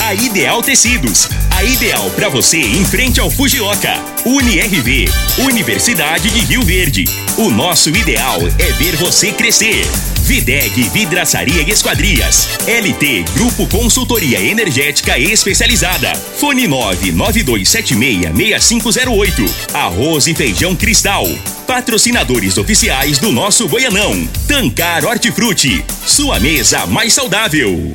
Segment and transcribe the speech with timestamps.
[0.00, 1.28] A Ideal Tecidos.
[1.50, 4.02] A ideal para você em frente ao Fujioka.
[4.24, 5.04] UniRV.
[5.38, 7.04] Universidade de Rio Verde.
[7.36, 9.86] O nosso ideal é ver você crescer.
[10.22, 12.48] Videg Vidraçaria e Esquadrias.
[12.66, 16.14] LT Grupo Consultoria Energética Especializada.
[16.14, 19.50] Fone 992766508.
[19.74, 21.26] Arroz e Feijão Cristal.
[21.66, 24.26] Patrocinadores oficiais do nosso Goianão.
[24.48, 25.84] Tancar Hortifruti.
[26.06, 27.94] Sua mesa mais saudável.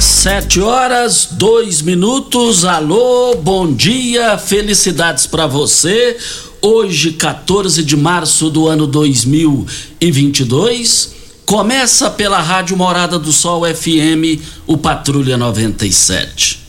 [0.00, 2.64] Sete horas, dois minutos.
[2.64, 6.16] Alô, bom dia, felicidades para você.
[6.62, 11.10] Hoje, 14 de março do ano 2022,
[11.44, 16.60] começa pela Rádio Morada do Sol FM, o Patrulha 97.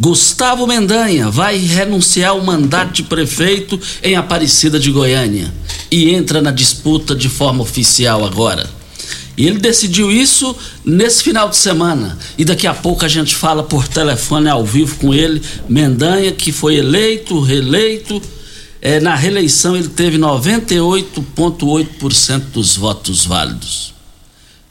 [0.00, 5.52] Gustavo Mendanha vai renunciar ao mandato de prefeito em Aparecida de Goiânia
[5.90, 8.66] e entra na disputa de forma oficial agora.
[9.36, 12.18] E ele decidiu isso nesse final de semana.
[12.38, 16.52] E daqui a pouco a gente fala por telefone ao vivo com ele, Mendanha, que
[16.52, 18.22] foi eleito, reeleito.
[18.80, 23.92] É, na reeleição ele teve 98,8% dos votos válidos.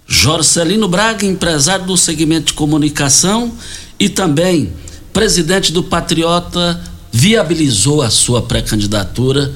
[0.08, 3.52] Jorcelino Braga, empresário do segmento de comunicação
[4.00, 4.72] e também
[5.12, 6.82] presidente do Patriota,
[7.12, 9.54] viabilizou a sua pré-candidatura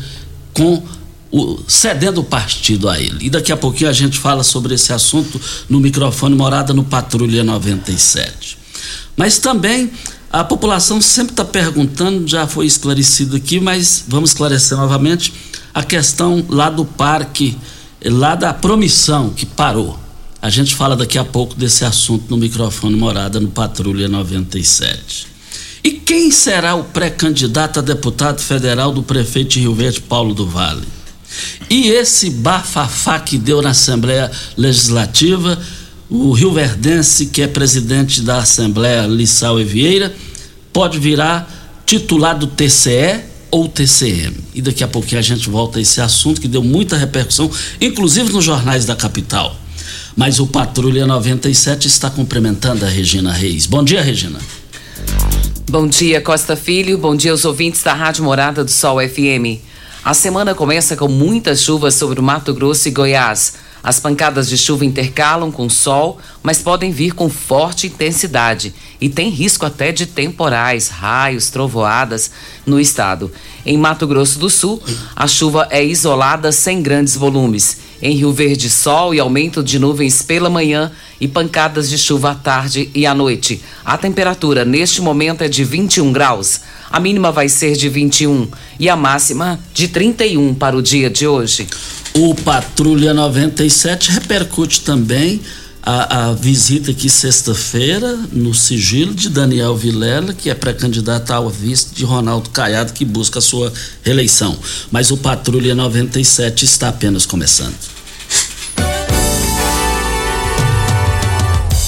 [0.54, 0.84] com
[1.32, 3.26] o, cedendo o partido a ele.
[3.26, 5.40] E daqui a pouquinho a gente fala sobre esse assunto
[5.70, 8.58] no microfone Morada no Patrulha 97.
[9.16, 9.92] Mas também
[10.32, 15.34] a população sempre está perguntando, já foi esclarecido aqui, mas vamos esclarecer novamente
[15.74, 17.58] a questão lá do parque,
[18.04, 19.98] lá da promissão que parou.
[20.42, 25.28] A gente fala daqui a pouco desse assunto no microfone Morada no Patrulha 97.
[25.84, 30.46] E quem será o pré-candidato a deputado federal do prefeito de Rio Verde, Paulo do
[30.46, 30.97] Vale?
[31.70, 35.60] E esse bafafá que deu na Assembleia Legislativa,
[36.10, 40.14] o Rio Verdense, que é presidente da Assembleia, Lissau e Vieira,
[40.72, 44.36] pode virar titular do TCE ou TCM.
[44.54, 47.50] E daqui a pouquinho a gente volta a esse assunto que deu muita repercussão,
[47.80, 49.56] inclusive nos jornais da capital.
[50.16, 53.66] Mas o Patrulha 97 está cumprimentando a Regina Reis.
[53.66, 54.40] Bom dia, Regina.
[55.70, 56.98] Bom dia, Costa Filho.
[56.98, 59.62] Bom dia aos ouvintes da Rádio Morada do Sol FM.
[60.08, 63.56] A semana começa com muitas chuvas sobre o Mato Grosso e Goiás.
[63.84, 69.30] As pancadas de chuva intercalam com sol, mas podem vir com forte intensidade e tem
[69.30, 72.32] risco até de temporais, raios, trovoadas
[72.66, 73.30] no estado.
[73.68, 74.82] Em Mato Grosso do Sul,
[75.14, 77.80] a chuva é isolada sem grandes volumes.
[78.02, 82.36] Em Rio Verde, sol e aumento de nuvens pela manhã e pancadas de chuva à
[82.36, 83.62] tarde e à noite.
[83.84, 86.62] A temperatura neste momento é de 21 graus.
[86.90, 88.48] A mínima vai ser de 21
[88.80, 91.68] e a máxima de 31 para o dia de hoje.
[92.14, 95.42] O Patrulha 97 repercute também
[95.88, 101.96] a, a visita aqui sexta-feira no sigilo de Daniel Vilela, que é pré-candidato ao vice
[101.96, 103.72] de Ronaldo Caiado, que busca a sua
[104.04, 104.60] reeleição.
[104.92, 107.74] Mas o Patrulha 97 está apenas começando.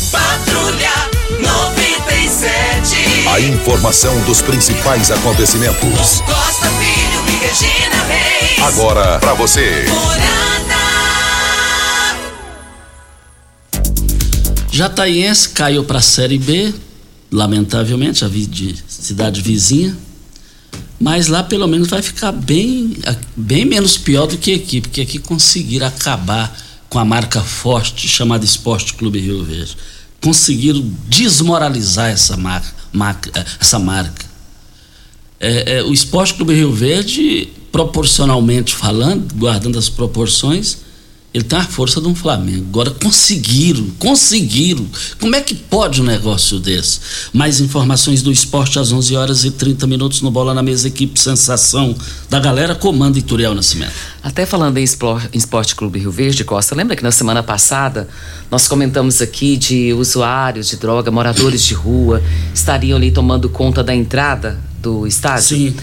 [0.09, 0.93] Patrulha
[1.41, 3.27] 97.
[3.27, 6.21] A informação dos principais acontecimentos.
[6.21, 8.63] Costa Filho e Regina Reis.
[8.63, 9.85] Agora para você.
[9.89, 10.68] Morada.
[14.71, 16.73] Jataiense caiu para a Série B,
[17.31, 18.29] lamentavelmente, a
[18.87, 19.95] cidade vizinha.
[20.99, 22.97] Mas lá pelo menos vai ficar bem,
[23.35, 26.55] bem menos pior do que aqui, porque aqui conseguiram acabar
[26.89, 29.77] com a marca forte chamada Esporte Clube Rio Verde.
[30.21, 32.73] conseguiram desmoralizar essa marca.
[32.91, 34.25] marca essa marca.
[35.39, 40.79] É, é, o Esporte Clube Rio Verde, proporcionalmente falando, guardando as proporções,
[41.31, 42.65] ele tem a força de um Flamengo.
[42.69, 44.87] Agora conseguiram, conseguiram.
[45.19, 46.99] Como é que pode um negócio desse?
[47.31, 51.19] Mais informações do esporte às 11 horas e 30 minutos no Bola na Mesa, equipe
[51.19, 51.95] Sensação
[52.29, 53.93] da galera, comando Ituriel Nascimento.
[54.23, 58.09] Até falando em Esporte Clube Rio Verde, Costa, lembra que na semana passada
[58.49, 62.23] nós comentamos aqui de usuários de droga, moradores de rua,
[62.53, 65.57] estariam ali tomando conta da entrada do estádio?
[65.57, 65.75] Sim.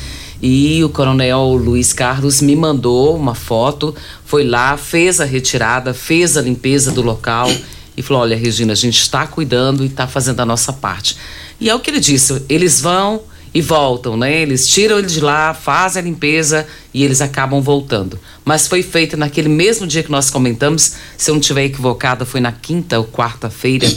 [0.43, 3.95] E o coronel Luiz Carlos me mandou uma foto,
[4.25, 7.51] foi lá, fez a retirada, fez a limpeza do local
[7.97, 11.17] e falou: Olha, Regina, a gente está cuidando e está fazendo a nossa parte.
[11.59, 13.23] E é o que ele disse: eles vão
[13.55, 14.43] e voltam, né?
[14.43, 18.19] Eles tiram ele de lá, fazem a limpeza e eles acabam voltando.
[18.45, 22.41] Mas foi feito naquele mesmo dia que nós comentamos, se eu não estiver equivocada, foi
[22.41, 23.89] na quinta ou quarta-feira.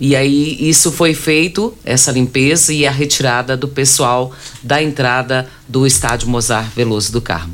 [0.00, 5.86] E aí isso foi feito, essa limpeza e a retirada do pessoal da entrada do
[5.86, 7.52] estádio Mozart Veloso do Carmo.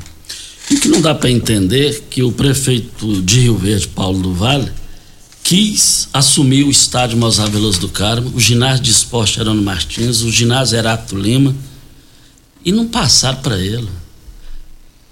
[0.71, 4.71] E que não dá para entender que o prefeito de Rio Verde, Paulo do Vale,
[5.43, 10.31] quis assumir o estádio Mozart Veloso do Carmo, o ginásio de esporte Arano Martins, o
[10.31, 11.53] ginásio Herato Lima,
[12.63, 13.87] e não passaram para ele.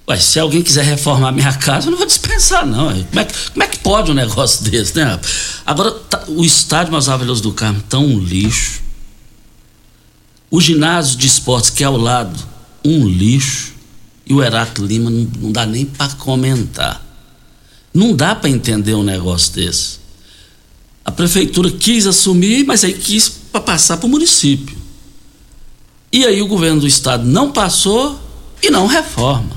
[0.08, 2.90] Ué, se alguém quiser reformar minha casa, eu não vou dispensar, não.
[3.06, 5.20] Como é, como é que pode um negócio desse, né?
[5.66, 8.82] Agora, tá, o estádio Mozart Veloso do Carmo tá um lixo.
[10.52, 12.40] O ginásio de esportes que é ao lado,
[12.84, 13.74] um lixo.
[14.28, 17.04] E o Heráclito Lima não, não dá nem para comentar.
[17.94, 20.00] Não dá para entender um negócio desse.
[21.04, 24.76] A prefeitura quis assumir, mas aí quis para passar para o município.
[26.12, 28.20] E aí o governo do estado não passou
[28.62, 29.55] e não reforma.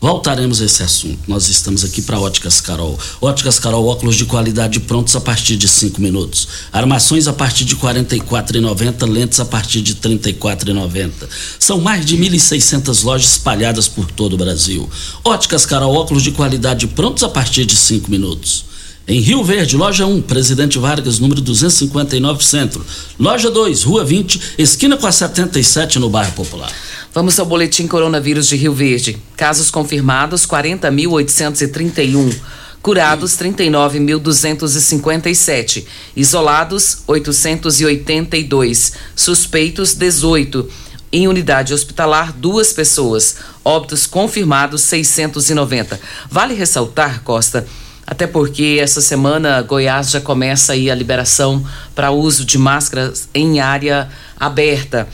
[0.00, 1.18] Voltaremos a esse assunto.
[1.26, 2.96] Nós estamos aqui para Óticas Carol.
[3.20, 6.46] Óticas Carol, óculos de qualidade prontos a partir de cinco minutos.
[6.72, 11.10] Armações a partir de R$ 44,90, lentes a partir de R$ 34,90.
[11.58, 14.88] São mais de 1.600 lojas espalhadas por todo o Brasil.
[15.24, 18.68] Óticas Carol, óculos de qualidade prontos a partir de cinco minutos.
[19.08, 22.84] Em Rio Verde, loja 1, Presidente Vargas, número 259 Centro.
[23.18, 26.70] Loja 2, Rua 20, esquina com a 77 no bairro Popular.
[27.14, 29.16] Vamos ao boletim coronavírus de Rio Verde.
[29.34, 32.38] Casos confirmados 40.831.
[32.82, 35.86] Curados 39.257.
[36.14, 38.92] Isolados 882.
[39.16, 40.68] Suspeitos 18.
[41.10, 43.36] Em unidade hospitalar, duas pessoas.
[43.64, 45.98] Óbitos confirmados 690.
[46.30, 47.66] Vale ressaltar, Costa,
[48.06, 53.60] até porque essa semana Goiás já começa aí a liberação para uso de máscaras em
[53.60, 55.08] área aberta.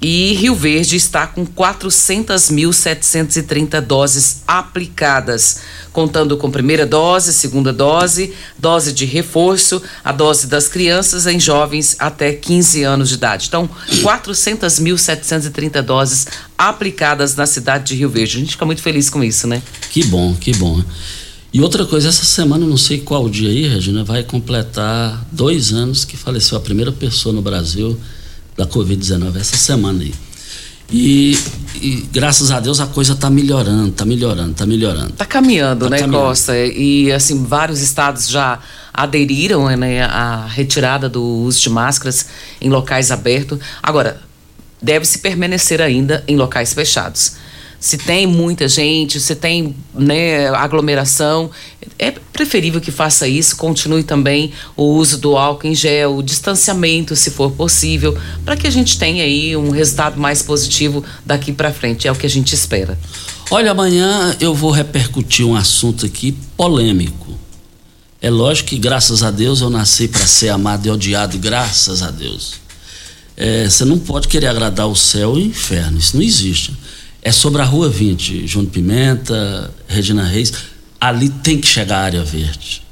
[0.00, 5.60] E Rio Verde está com 400.730 doses aplicadas,
[5.90, 11.96] contando com primeira dose, segunda dose, dose de reforço, a dose das crianças em jovens
[11.98, 13.46] até 15 anos de idade.
[13.48, 13.66] Então,
[14.02, 16.26] 400.730 doses
[16.58, 18.36] aplicadas na cidade de Rio Verde.
[18.36, 19.62] A gente fica muito feliz com isso, né?
[19.90, 20.84] Que bom, que bom.
[21.54, 26.04] E outra coisa, essa semana, não sei qual dia aí, Regina, vai completar dois anos
[26.04, 27.98] que faleceu a primeira pessoa no Brasil
[28.56, 30.14] da Covid-19 essa semana aí.
[30.90, 31.36] E,
[31.74, 35.10] e, graças a Deus a coisa está melhorando, está melhorando, está melhorando.
[35.10, 36.24] Está caminhando, Tá né, caminhando.
[36.24, 36.56] Costa?
[36.56, 38.60] E assim, vários estados já
[38.94, 42.26] aderiram né, à retirada do uso de máscaras
[42.60, 43.58] em locais abertos.
[43.82, 44.20] Agora,
[44.80, 47.34] deve-se permanecer ainda em locais fechados.
[47.78, 51.50] Se tem muita gente, se tem né, aglomeração,
[51.98, 53.56] é preferível que faça isso.
[53.56, 58.66] Continue também o uso do álcool em gel, o distanciamento, se for possível, para que
[58.66, 62.08] a gente tenha aí um resultado mais positivo daqui para frente.
[62.08, 62.98] É o que a gente espera.
[63.50, 67.34] Olha, amanhã eu vou repercutir um assunto aqui polêmico.
[68.20, 72.10] É lógico que, graças a Deus, eu nasci para ser amado e odiado, graças a
[72.10, 72.54] Deus.
[73.36, 76.74] É, você não pode querer agradar o céu e o inferno, isso não existe.
[77.26, 80.52] É sobre a Rua 20, João Pimenta, Regina Reis.
[81.00, 82.84] Ali tem que chegar a área verde.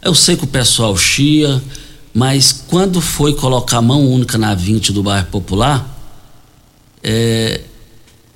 [0.00, 1.60] Eu sei que o pessoal chia,
[2.14, 5.92] mas quando foi colocar mão única na 20 do bairro Popular,
[7.02, 7.62] é,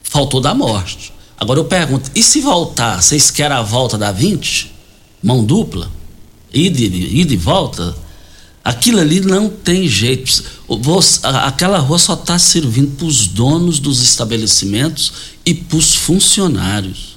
[0.03, 1.13] faltou da morte.
[1.39, 4.75] Agora eu pergunto, e se voltar, vocês querem a volta da 20?
[5.23, 5.89] Mão dupla?
[6.53, 7.97] Ida e volta?
[8.69, 10.45] Aquilo ali não tem jeito.
[11.23, 15.11] Aquela rua só está servindo para os donos dos estabelecimentos
[15.47, 17.17] e para os funcionários.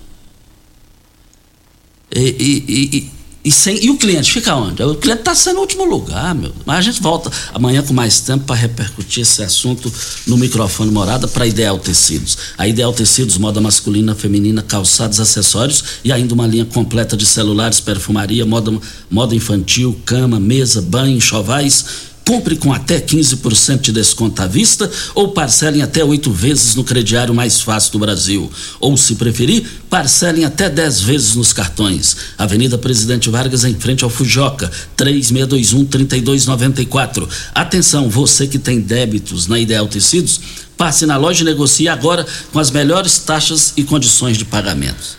[2.09, 3.11] E, e- e-
[3.43, 4.83] e sem, e o cliente fica onde?
[4.83, 6.53] O cliente está sendo o último lugar, meu.
[6.65, 9.91] Mas a gente volta amanhã com mais tempo para repercutir esse assunto
[10.27, 12.37] no microfone morada para Ideal Tecidos.
[12.55, 17.79] A Ideal Tecidos, moda masculina, feminina, calçados, acessórios e ainda uma linha completa de celulares,
[17.79, 18.71] perfumaria, moda,
[19.09, 25.33] moda infantil, cama, mesa, banho, chovais Compre com até 15% de desconto à vista ou
[25.33, 28.49] parcelem até oito vezes no crediário mais fácil do Brasil.
[28.79, 32.15] Ou, se preferir, parcelem até 10 vezes nos cartões.
[32.37, 37.27] Avenida Presidente Vargas, em frente ao Fujoca, 3621-3294.
[37.53, 40.39] Atenção, você que tem débitos na Ideal Tecidos,
[40.77, 45.17] passe na loja e negocie agora com as melhores taxas e condições de pagamento.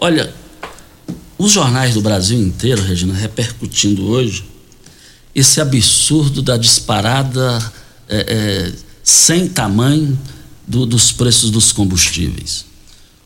[0.00, 0.32] Olha,
[1.36, 4.53] os jornais do Brasil inteiro, Regina, repercutindo hoje
[5.34, 7.58] esse absurdo da disparada
[8.08, 8.72] é, é,
[9.02, 10.18] sem tamanho
[10.66, 12.64] do, dos preços dos combustíveis.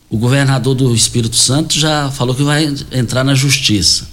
[0.09, 4.05] O governador do Espírito Santo já falou que vai entrar na justiça.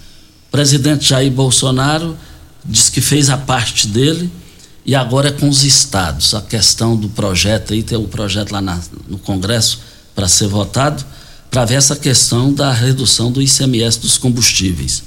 [0.49, 2.17] O presidente Jair Bolsonaro
[2.65, 4.31] disse que fez a parte dele
[4.85, 6.35] e agora é com os estados.
[6.35, 9.81] A questão do projeto aí, tem o um projeto lá na, no Congresso
[10.15, 11.05] para ser votado,
[11.51, 15.03] para ver essa questão da redução do ICMS dos combustíveis.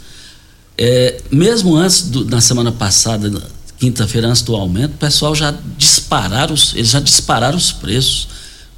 [0.82, 3.30] É, mesmo antes, do, na semana passada,
[3.78, 8.30] quinta-feira, antes do aumento, o pessoal já dispararam, os, eles já dispararam os preços.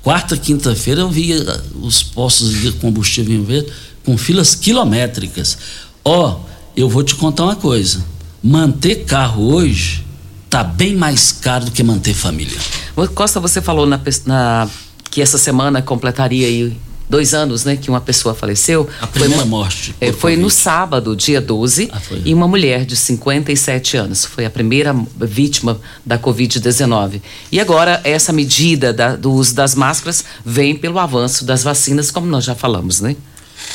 [0.01, 3.72] Quarta, quinta-feira eu via os postos de combustível em verde
[4.03, 5.60] com filas quilométricas.
[6.03, 8.03] Ó, oh, eu vou te contar uma coisa:
[8.41, 10.03] manter carro hoje
[10.50, 12.58] tá bem mais caro do que manter família.
[13.13, 14.67] Costa, você falou na, na
[15.12, 16.75] que essa semana completaria aí
[17.11, 18.89] dois anos, né, que uma pessoa faleceu.
[19.01, 19.95] A primeira foi, morte.
[19.99, 24.23] É, foi no sábado, dia 12, ah, e uma mulher de 57 anos.
[24.23, 27.21] Foi a primeira vítima da Covid-19.
[27.51, 32.25] E agora, essa medida da, do uso das máscaras vem pelo avanço das vacinas, como
[32.27, 33.15] nós já falamos, né?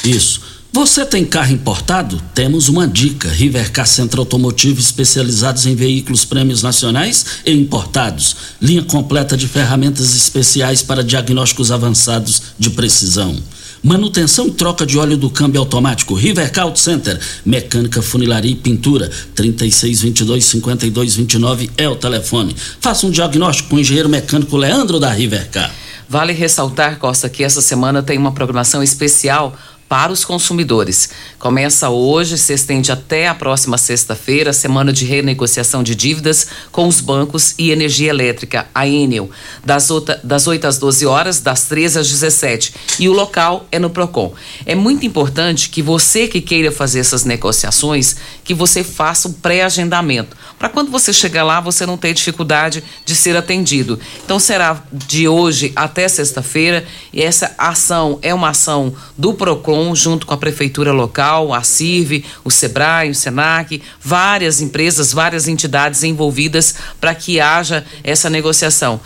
[0.02, 0.55] Isso.
[0.76, 2.20] Você tem carro importado?
[2.34, 3.30] Temos uma dica.
[3.30, 8.36] Rivercar Centro Automotivo especializados em veículos prêmios nacionais e importados.
[8.60, 13.34] Linha completa de ferramentas especiais para diagnósticos avançados de precisão.
[13.82, 16.12] Manutenção e troca de óleo do câmbio automático.
[16.12, 17.18] Rivercar Auto Center.
[17.42, 19.10] Mecânica, funilaria e pintura.
[19.34, 22.54] 3622-5229 é o telefone.
[22.82, 25.74] Faça um diagnóstico com o engenheiro mecânico Leandro da Rivercar.
[26.06, 29.56] Vale ressaltar, Costa, que essa semana tem uma programação especial
[29.88, 31.10] para os consumidores.
[31.38, 37.00] Começa hoje, se estende até a próxima sexta-feira, semana de renegociação de dívidas com os
[37.00, 39.30] bancos e energia elétrica, a Enel,
[39.64, 39.88] das,
[40.24, 42.74] das 8 às 12 horas, das 13 às 17.
[42.98, 44.34] E o local é no Procon.
[44.64, 50.36] É muito importante que você que queira fazer essas negociações, que você faça um pré-agendamento,
[50.58, 53.98] para quando você chegar lá, você não ter dificuldade de ser atendido.
[54.24, 60.26] Então será de hoje até sexta-feira, e essa ação é uma ação do Procon junto
[60.26, 66.74] com a prefeitura local, a CIRV, o SEBRAE, o SENAC, várias empresas, várias entidades envolvidas
[67.00, 69.00] para que haja essa negociação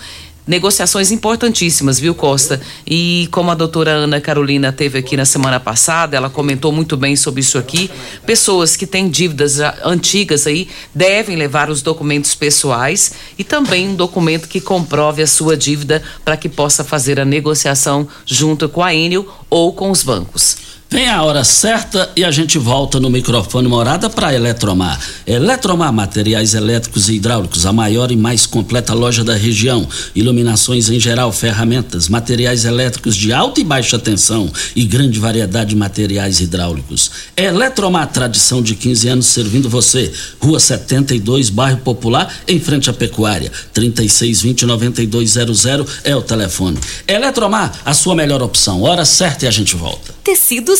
[0.51, 2.61] negociações importantíssimas, viu, Costa?
[2.85, 7.15] E como a doutora Ana Carolina teve aqui na semana passada, ela comentou muito bem
[7.15, 7.89] sobre isso aqui.
[8.27, 14.49] Pessoas que têm dívidas antigas aí devem levar os documentos pessoais e também um documento
[14.49, 19.33] que comprove a sua dívida para que possa fazer a negociação junto com a Enel
[19.49, 20.80] ou com os bancos.
[20.93, 24.99] Vem a hora certa e a gente volta no microfone morada para Eletromar.
[25.25, 29.89] Eletromar Materiais Elétricos e Hidráulicos, a maior e mais completa loja da região.
[30.17, 35.77] Iluminações em geral, ferramentas, materiais elétricos de alta e baixa tensão e grande variedade de
[35.77, 37.09] materiais hidráulicos.
[37.37, 40.13] Eletromar, tradição de 15 anos servindo você.
[40.41, 43.53] Rua 72, bairro Popular, em frente à Pecuária.
[43.73, 46.81] 3620-9200 é o telefone.
[47.07, 48.83] Eletromar, a sua melhor opção.
[48.83, 50.19] Hora certa e a gente volta.
[50.25, 50.80] Tecidos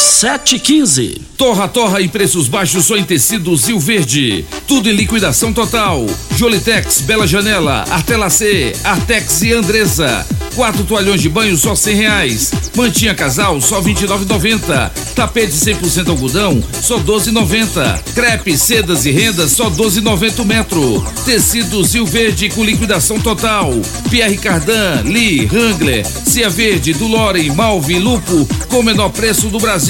[0.00, 1.20] 715.
[1.36, 4.44] Torra, torra e preços baixos só em tecidos Rio Verde.
[4.66, 6.06] Tudo em liquidação total.
[6.36, 10.26] Jolitex, Bela Janela, Artela C, Artex e Andresa.
[10.54, 12.50] Quatro toalhões de banho só cem reais.
[12.74, 15.14] Mantinha casal só vinte e.
[15.14, 18.02] Tapete 100% algodão só doze noventa.
[18.14, 21.02] Crepe, sedas e rendas só doze noventa metro.
[21.24, 23.72] Tecidos Rio Verde com liquidação total.
[24.10, 29.89] Pierre Cardan, Lee, Wrangler, Cia Verde, Dulore, Malve, Lupo com menor preço do Brasil.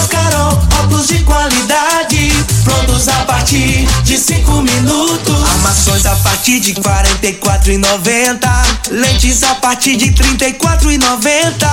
[0.00, 2.32] Óticas Carol, óculos de qualidade,
[2.64, 5.50] prontos a partir de 5 minutos.
[5.50, 8.90] Armações a partir de R$ 44,90.
[8.90, 11.68] Lentes a partir de R$ 34,90.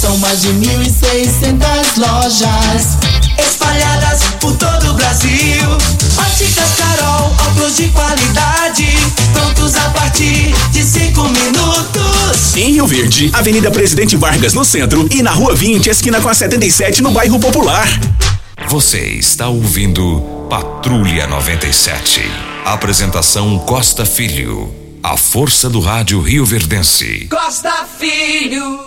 [0.00, 2.98] São mais de 1.600 lojas
[3.38, 5.78] espalhadas por todo o Brasil.
[6.18, 8.86] Óticas Carol, óculos de qualidade,
[9.32, 12.56] prontos a partir de 5 minutos.
[12.56, 16.34] Em Rio Verde, Avenida Presidente Vargas no centro e na Rua 20, esquina com a
[16.34, 17.88] 77 no bairro Popular.
[18.68, 22.22] Você está ouvindo Patrulha 97.
[22.64, 24.72] Apresentação Costa Filho.
[25.02, 27.26] A força do rádio Rio Verdense.
[27.28, 28.80] Costa Filho.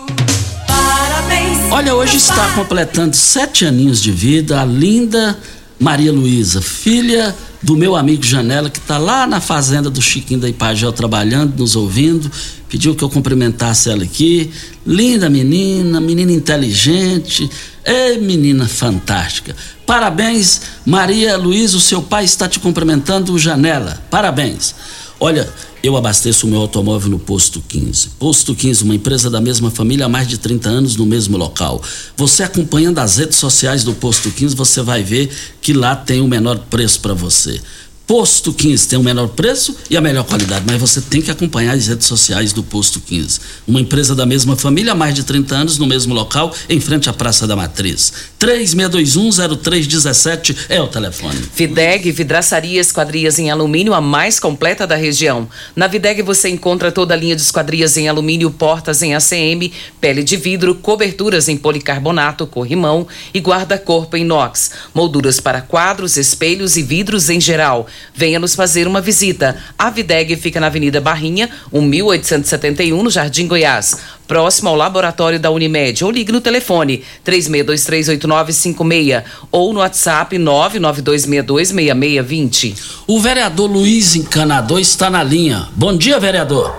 [0.66, 1.58] Parabéns.
[1.70, 5.38] Olha, hoje está completando sete aninhos de vida a linda
[5.78, 10.48] Maria Luísa, filha do meu amigo Janela, que está lá na fazenda do Chiquinho da
[10.48, 12.30] Ipagel trabalhando, nos ouvindo.
[12.68, 14.50] Pediu que eu cumprimentasse ela aqui.
[14.86, 17.48] Linda menina, menina inteligente,
[17.84, 19.56] é menina fantástica.
[19.86, 24.02] Parabéns, Maria Luísa, o seu pai está te cumprimentando, Janela.
[24.10, 24.74] Parabéns.
[25.20, 25.52] Olha,
[25.82, 28.10] eu abasteço o meu automóvel no Posto 15.
[28.20, 31.82] Posto 15, uma empresa da mesma família há mais de 30 anos no mesmo local.
[32.16, 35.28] Você acompanhando as redes sociais do Posto 15, você vai ver
[35.60, 37.60] que lá tem o menor preço para você.
[38.08, 41.74] Posto 15 tem o menor preço e a melhor qualidade, mas você tem que acompanhar
[41.74, 43.38] as redes sociais do Posto 15.
[43.66, 47.10] Uma empresa da mesma família há mais de 30 anos no mesmo local, em frente
[47.10, 48.10] à Praça da Matriz.
[48.40, 51.38] 36210317 é o telefone.
[51.54, 55.46] Videg Vidraçaria Esquadrias em Alumínio, a mais completa da região.
[55.76, 60.24] Na Videg você encontra toda a linha de esquadrias em alumínio, portas em ACM, pele
[60.24, 66.82] de vidro, coberturas em policarbonato, corrimão e guarda-corpo em inox, molduras para quadros, espelhos e
[66.82, 67.86] vidros em geral.
[68.14, 69.56] Venha nos fazer uma visita.
[69.78, 76.04] A Videg fica na Avenida Barrinha, 1871, no Jardim Goiás, próximo ao laboratório da Unimed.
[76.04, 82.98] Ou ligue no telefone 36238956 ou no WhatsApp 992626620.
[83.06, 85.68] O vereador Luiz Encanador está na linha.
[85.72, 86.74] Bom dia, vereador.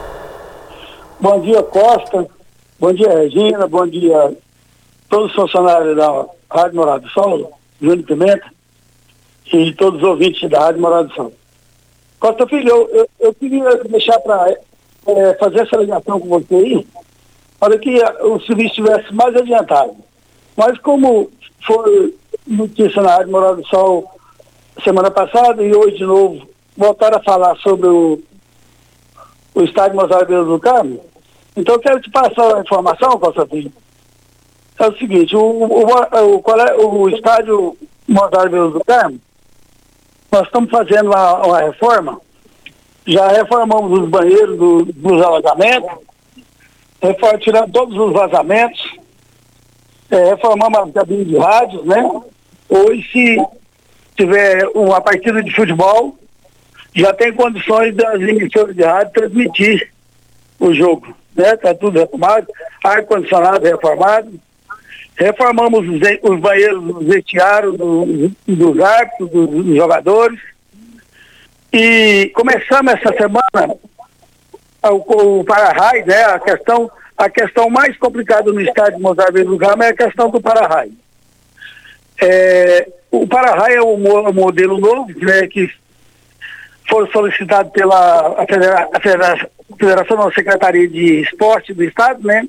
[1.19, 2.27] Bom dia, Costa.
[2.79, 3.65] Bom dia, Regina.
[3.67, 4.37] Bom dia,
[5.09, 7.51] todos os funcionários da Rádio Morado do Sol,
[7.81, 8.58] Júnior Pimenta
[9.51, 11.33] e todos os ouvintes da Rádio Morado do Sol.
[12.19, 14.49] Costa Filho, eu, eu, eu queria deixar para
[15.07, 16.87] é, fazer essa ligação com você aí,
[17.59, 19.95] para que o serviço estivesse mais adiantado.
[20.55, 21.31] Mas como
[21.65, 24.11] foi notícia na Rádio Moral do Sol
[24.83, 28.21] semana passada e hoje de novo voltaram a falar sobre o,
[29.53, 31.01] o estádio Mozarbeiro do Carmo,
[31.55, 33.71] então eu quero te passar a informação, Costa Filho.
[34.79, 35.85] É o seguinte, o, o,
[36.37, 39.19] o, o estádio Mozarbeiro do Carmo,
[40.31, 42.19] nós estamos fazendo uma, uma reforma,
[43.05, 45.89] já reformamos os banheiros do, dos alagamentos,
[47.01, 48.97] reformamos, tirando todos os vazamentos,
[50.11, 52.21] é, reformamos as cabines de rádios, né?
[52.67, 53.37] Hoje, se
[54.15, 56.17] tiver uma partida de futebol,
[56.93, 59.91] já tem condições das emissoras de rádio transmitir
[60.59, 61.53] o jogo, né?
[61.53, 62.47] Está tudo reformado,
[62.83, 64.39] ar-condicionado reformado,
[65.19, 70.39] reformamos os, os banheiros dos vestiários, do, dos árbitros, dos, dos jogadores,
[71.71, 73.75] e começamos essa semana
[74.83, 76.23] o, o para-raio, né?
[76.23, 80.41] A questão, a questão mais complicada no estádio Mozambique do Gama é a questão do
[80.41, 80.93] para-raio.
[82.21, 85.45] É, o para-raio é um, modelo novo, né?
[85.47, 85.69] Que
[86.89, 92.47] foi solicitado pela a Federa, a Federação, Federação da Secretaria de Esporte do Estado, né?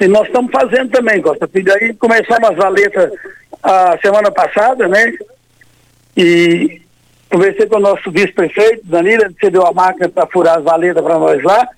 [0.00, 1.72] E nós estamos fazendo também, Costa Filho.
[1.74, 3.12] Aí começamos as valetas
[3.62, 5.12] a semana passada, né?
[6.16, 6.80] E
[7.30, 11.16] Conversei com o nosso vice-prefeito, Danilo, ele cedeu a máquina para furar as valetas para
[11.16, 11.68] nós lá.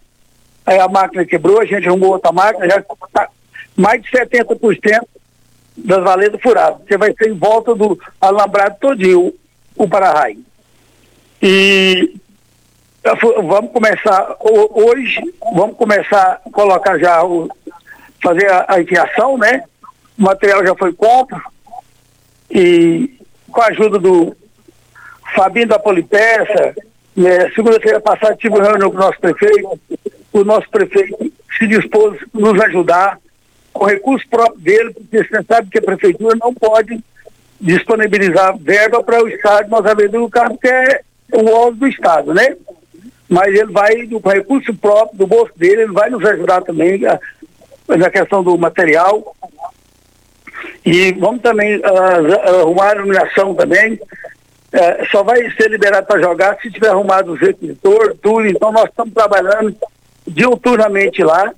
[0.64, 3.28] Aí a máquina quebrou, a gente arrumou outra máquina, já está
[3.76, 5.02] mais de 70%
[5.76, 6.80] das valetas furadas.
[6.88, 9.34] Você vai ser em volta do alambrado todinho,
[9.76, 10.42] o para-raio.
[11.42, 12.16] E
[13.44, 15.20] vamos começar hoje,
[15.54, 17.50] vamos começar a colocar já o,
[18.22, 18.80] fazer a, a
[19.38, 19.64] né?
[20.18, 21.40] O material já foi compro
[22.50, 23.18] e
[23.50, 24.36] com a ajuda do
[25.34, 26.74] Fabinho da Polipeça,
[27.16, 29.80] né, segunda-feira passada tive uma reunião com o nosso prefeito,
[30.32, 33.18] o nosso prefeito se dispôs a nos ajudar
[33.72, 37.02] com recurso próprio dele, porque você sabe que a prefeitura não pode
[37.60, 41.00] disponibilizar verba para o Estado nós do carro, que é
[41.32, 42.56] o órgão do Estado, né?
[43.28, 47.18] Mas ele vai, com recurso próprio do bolso dele, ele vai nos ajudar também a,
[47.88, 49.34] na questão do material.
[50.84, 53.98] E vamos também uh, arrumar a iluminação também
[54.72, 58.46] é, só vai ser liberado para jogar se tiver arrumado o requisitor, tudo.
[58.46, 59.76] Então nós estamos trabalhando
[60.26, 61.52] diuturnamente lá,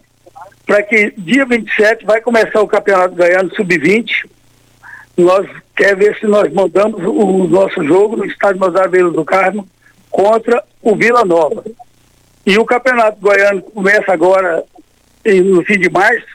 [0.67, 4.29] para que dia 27 vai começar o Campeonato Ganhando Sub-20.
[5.17, 9.69] Nós quer ver se nós mandamos o nosso jogo no estádio Mozarbeiro do Carmo
[10.11, 11.65] contra o Vila Nova.
[12.45, 14.65] E o Campeonato Goiano começa agora
[15.25, 16.27] no fim de março.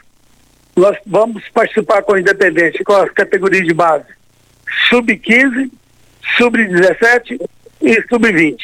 [0.76, 4.06] Nós vamos participar com o Independente, com as categorias de base
[4.88, 5.70] sub-15
[6.36, 7.40] sub-17
[7.80, 8.56] e sub-20.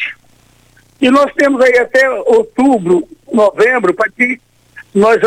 [1.01, 4.41] E nós temos aí até outubro, novembro, para que
[4.95, 5.21] nós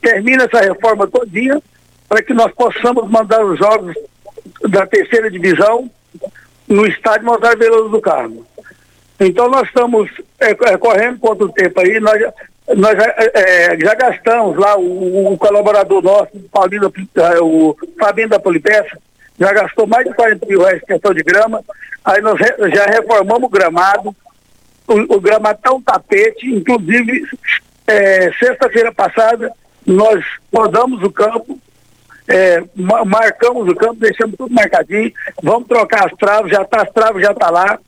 [0.00, 1.60] termine essa reforma todinha,
[2.08, 3.94] para que nós possamos mandar os jogos
[4.68, 5.90] da terceira divisão
[6.66, 8.46] no estádio Mozart Veloso do Carmo.
[9.20, 10.10] Então nós estamos
[10.40, 12.20] é, é, correndo contra o tempo aí, nós,
[12.76, 12.98] nós
[13.34, 16.92] é, já gastamos lá o, o colaborador nosso, o, Paulinho,
[17.42, 18.98] o Fabinho da Polipeça,
[19.38, 21.62] já gastou mais de 40 mil reais em questão de grama,
[22.04, 22.38] aí nós
[22.74, 24.16] já reformamos o gramado,
[24.86, 27.24] o, o gramado está um tapete, inclusive
[27.86, 29.52] é, sexta-feira passada
[29.86, 31.58] nós rodamos o campo,
[32.28, 37.22] é, marcamos o campo, deixamos tudo marcadinho, vamos trocar as travas, já tá, as travas
[37.22, 37.78] já tá lá,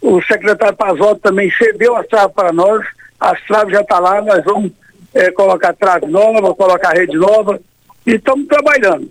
[0.00, 2.84] o secretário Pazotti também cedeu as travas para nós,
[3.30, 4.72] as travas já tá lá, nós vamos
[5.14, 7.60] é, colocar trave nova, colocar rede nova,
[8.06, 9.08] e estamos trabalhando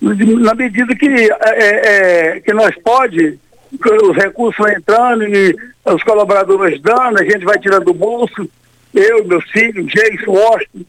[0.00, 3.38] na medida que, é, é, que nós pode,
[3.72, 8.48] os recursos vão entrando e os colaboradores dando, a gente vai tirando do bolso,
[8.94, 10.84] eu, meus filhos, Jason, Washington,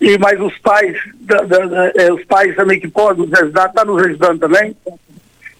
[0.00, 3.84] e mais os pais, da, da, da, os pais também que podem nos ajudar, está
[3.84, 4.76] nos ajudando também.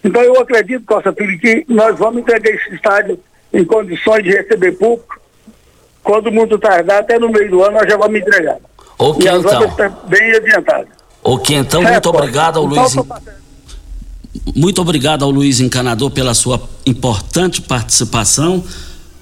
[0.03, 3.21] Então eu acredito, Costa Filho, que nós vamos entregar esse estádio
[3.53, 5.20] em condições de receber público.
[6.03, 8.57] Quando muito tardar, até no meio do ano, nós já vamos entregar.
[8.99, 9.57] Ok, e as então.
[9.57, 10.89] obras estão bem adiantadas.
[11.23, 12.97] Ok, então, muito obrigado ao Luiz.
[14.55, 18.65] Muito obrigado ao Luiz Encanador pela sua importante participação.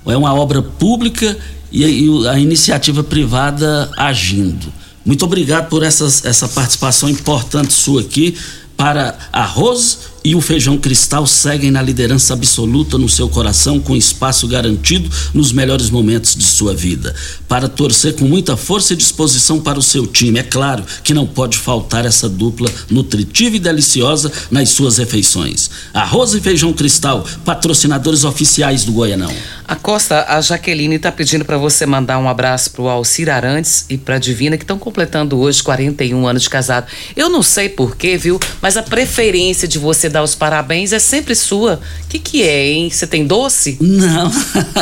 [0.07, 1.37] É uma obra pública
[1.73, 4.73] e, a iniciativa privada agindo.
[5.05, 8.37] Muito obrigado por essas, essa participação importante sua aqui
[8.77, 14.47] para arroz e o Feijão Cristal seguem na liderança absoluta no seu coração, com espaço
[14.49, 17.15] garantido nos melhores momentos de sua vida.
[17.47, 20.39] Para torcer com muita força e disposição para o seu time.
[20.39, 25.71] É claro que não pode faltar essa dupla nutritiva e deliciosa nas suas refeições.
[25.95, 29.33] Arroz e Feijão Cristal, patrocinadores oficiais do Goianão.
[29.67, 33.99] A Costa, a Jaqueline está pedindo para você mandar um abraço pro Alcir Arantes e
[33.99, 36.87] pra Divina, que estão completando hoje 41 anos de casado.
[37.15, 38.41] Eu não sei porquê, viu?
[38.63, 41.81] Mas a preferência de você dar os parabéns é sempre sua.
[42.05, 42.91] O que que é, hein?
[42.91, 43.77] Você tem doce?
[43.81, 44.31] Não.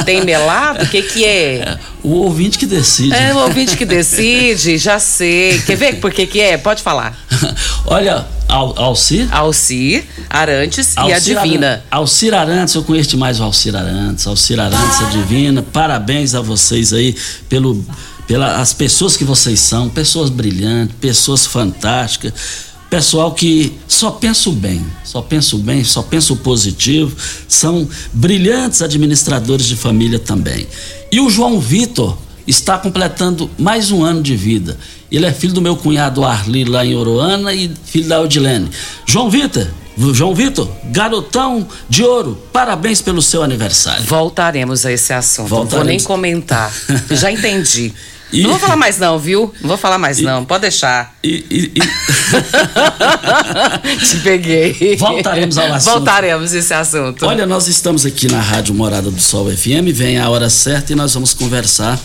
[0.05, 0.85] Tem melado?
[0.85, 1.79] O que que é?
[2.03, 3.15] O ouvinte que decide.
[3.15, 5.61] É o ouvinte que decide, já sei.
[5.63, 6.57] Quer ver por que que é?
[6.57, 7.19] Pode falar.
[7.87, 9.29] Olha, Al, Alcir?
[9.33, 11.67] Alcir, Arantes e a Divina.
[11.69, 14.27] Aran- Alcir Arantes, eu conheço demais o Alcir Arantes.
[14.27, 15.63] Alcir Arantes, a Divina.
[15.63, 17.15] Parabéns a vocês aí
[17.49, 17.85] pelo
[18.27, 22.33] pelas pessoas que vocês são, pessoas brilhantes, pessoas fantásticas.
[22.89, 27.17] Pessoal que só pensa o bem, só pensa o bem, só pensa o positivo,
[27.49, 30.67] são brilhantes administradores de família também.
[31.11, 34.79] E o João Vitor está completando mais um ano de vida.
[35.11, 38.71] Ele é filho do meu cunhado Arli lá em Oroana e filho da Odilene.
[39.05, 39.67] João Vitor,
[40.13, 44.05] João Vitor, garotão de ouro, parabéns pelo seu aniversário.
[44.05, 45.43] Voltaremos a esse assunto.
[45.43, 45.89] Não vou Voltaremos.
[45.89, 46.73] nem comentar.
[47.11, 47.93] Já entendi.
[48.33, 49.53] E- Não vou falar mais não, viu?
[49.61, 50.45] Não vou falar mais não.
[50.45, 51.15] Pode deixar.
[51.23, 51.73] E,
[54.09, 54.97] Te peguei.
[54.97, 55.93] Voltaremos ao assunto.
[55.95, 57.25] Voltaremos a esse assunto.
[57.27, 60.97] Olha, nós estamos aqui na Rádio Morada do Sol FM, vem a hora certa e
[60.97, 61.99] nós vamos conversar.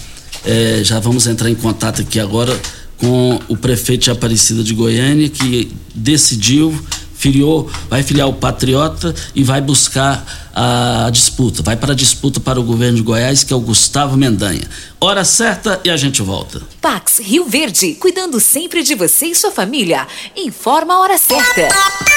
[0.46, 2.58] É, já vamos entrar em contato aqui agora
[2.98, 6.80] com o prefeito de Aparecida de Goiânia, que decidiu,
[7.22, 12.60] filiou, vai filiar o Patriota e vai buscar a disputa, vai para a disputa para
[12.60, 14.68] o governo de Goiás, que é o Gustavo Mendanha.
[15.00, 16.62] Hora certa e a gente volta.
[16.82, 20.08] Pax Rio Verde, cuidando sempre de você e sua família.
[20.36, 22.11] Informa a hora certa.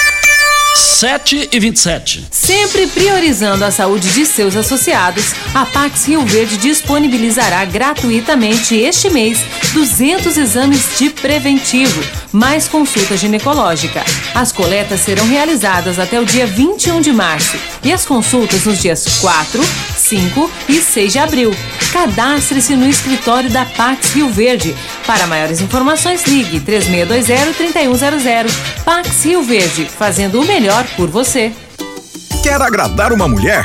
[0.74, 2.26] 7 e 27.
[2.30, 9.38] Sempre priorizando a saúde de seus associados, a Pax Rio Verde disponibilizará gratuitamente este mês
[9.72, 14.04] 200 exames de preventivo, mais consulta ginecológica.
[14.34, 19.04] As coletas serão realizadas até o dia 21 de março e as consultas nos dias
[19.20, 19.62] 4,
[20.04, 21.50] 5 e 6 de abril.
[21.92, 24.74] Cadastre-se no escritório da Pax Rio Verde.
[25.06, 28.46] Para maiores informações, ligue 3620-3100.
[28.84, 31.52] Pax Rio Verde, fazendo o melhor por você.
[32.42, 33.64] Quer agradar uma mulher?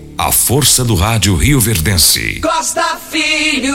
[0.23, 2.41] A força do rádio Rio Verdense.
[2.41, 3.73] Costa Filho.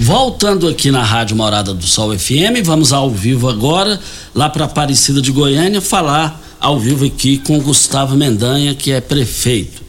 [0.00, 4.00] Voltando aqui na Rádio Morada do Sol FM, vamos ao vivo agora,
[4.34, 9.82] lá para Aparecida de Goiânia, falar ao vivo aqui com Gustavo Mendanha, que é prefeito.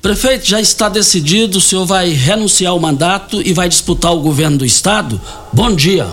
[0.00, 4.58] Prefeito, já está decidido, o senhor vai renunciar ao mandato e vai disputar o governo
[4.58, 5.20] do estado?
[5.52, 6.06] Bom dia.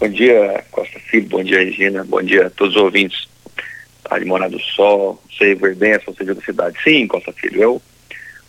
[0.00, 3.35] Bom dia, Costa Filho, bom dia, Regina, bom dia a todos os ouvintes
[4.08, 6.76] da de Morada do Sol, sei Verdença, seja da cidade.
[6.82, 7.82] Sim, Costa Filho, eu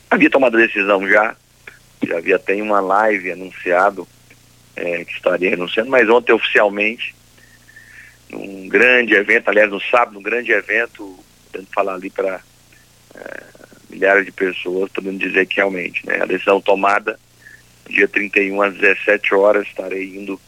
[0.10, 1.36] havia tomado a decisão já,
[2.06, 4.08] já havia até uma live anunciado
[4.76, 7.16] é, que estaria renunciando, mas ontem oficialmente,
[8.30, 11.18] num grande evento, aliás, no sábado, num grande evento,
[11.52, 12.42] tentando falar ali para
[13.16, 13.44] é,
[13.90, 17.20] milhares de pessoas, podendo dizer que realmente, né, a decisão tomada,
[17.90, 20.40] dia 31 às 17 horas, estarei indo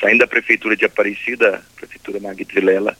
[0.00, 2.96] saindo da prefeitura de Aparecida, prefeitura Maguito Vilela,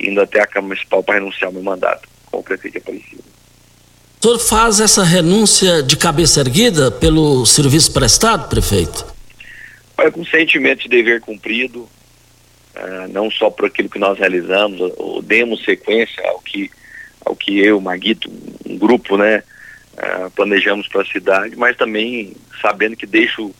[0.00, 3.22] indo até a Câmara Municipal para renunciar ao meu mandato como prefeito de Aparecida.
[4.20, 9.06] O senhor faz essa renúncia de cabeça erguida pelo serviço prestado, prefeito?
[9.98, 14.94] Olha, com sentimento de dever cumprido, uh, não só por aquilo que nós realizamos, ou,
[14.96, 16.70] ou demos sequência ao que,
[17.24, 18.30] ao que eu, Maguito,
[18.66, 19.42] um grupo, né,
[19.92, 23.54] uh, planejamos para a cidade, mas também sabendo que deixo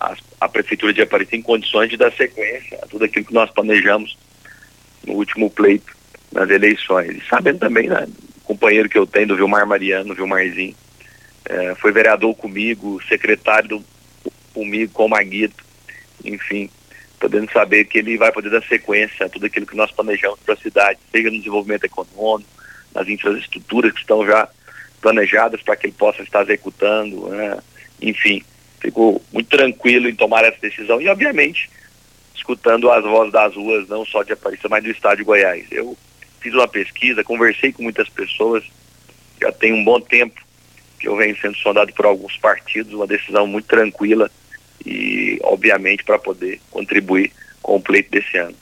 [0.00, 3.50] a, a Prefeitura de Aparecida em condições de dar sequência a tudo aquilo que nós
[3.50, 4.18] planejamos
[5.06, 5.96] no último pleito
[6.32, 7.16] nas eleições.
[7.16, 8.06] E sabendo também, né,
[8.38, 10.76] o companheiro que eu tenho do Vilmar Mariano, Vilmarzinho,
[11.48, 13.84] é, foi vereador comigo, secretário do,
[14.52, 15.64] comigo, com o Maguito,
[16.24, 16.70] enfim,
[17.18, 20.54] podendo saber que ele vai poder dar sequência a tudo aquilo que nós planejamos para
[20.54, 22.50] a cidade, seja no desenvolvimento econômico,
[22.94, 24.48] nas infraestruturas que estão já
[25.00, 27.58] planejadas para que ele possa estar executando, né?
[28.00, 28.42] enfim,
[28.80, 31.70] ficou muito tranquilo em tomar essa decisão e, obviamente,
[32.48, 35.66] escutando as vozes das ruas, não só de Aparecida, mas do estado de Goiás.
[35.70, 35.96] Eu
[36.40, 38.64] fiz uma pesquisa, conversei com muitas pessoas,
[39.40, 40.40] já tem um bom tempo
[40.98, 44.30] que eu venho sendo sondado por alguns partidos, uma decisão muito tranquila
[44.84, 47.32] e, obviamente, para poder contribuir
[47.62, 48.56] com o pleito desse ano.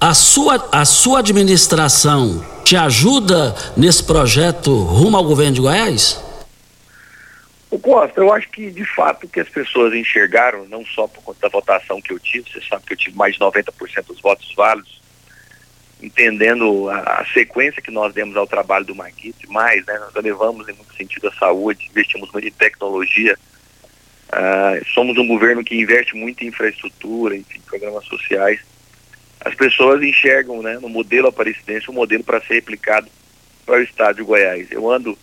[0.00, 6.29] A sua, a sua administração te ajuda nesse projeto rumo ao governo de Goiás?
[7.70, 11.42] O Costa, eu acho que de fato que as pessoas enxergaram, não só por conta
[11.42, 14.52] da votação que eu tive, você sabe que eu tive mais de 90% dos votos
[14.56, 15.00] válidos,
[16.02, 20.68] entendendo a, a, sequência que nós demos ao trabalho do Maguito, mais, né, nós levamos
[20.68, 23.38] em muito sentido a saúde, investimos muito em tecnologia,
[24.30, 28.60] uh, somos um governo que investe muito em infraestrutura, enfim, programas sociais.
[29.42, 33.08] As pessoas enxergam né, no modelo aparecidense um modelo para ser replicado
[33.64, 34.72] para o estado de Goiás.
[34.72, 35.16] Eu ando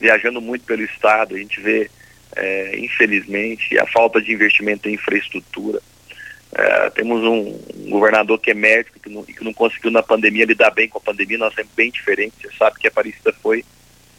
[0.00, 1.90] viajando muito pelo estado, a gente vê,
[2.34, 5.80] é, infelizmente, a falta de investimento em infraestrutura.
[6.52, 10.46] É, temos um, um, governador que é médico que não, que não conseguiu na pandemia
[10.46, 12.40] lidar bem com a pandemia, nós somos bem diferentes.
[12.40, 13.64] Você sabe que a Aparecida foi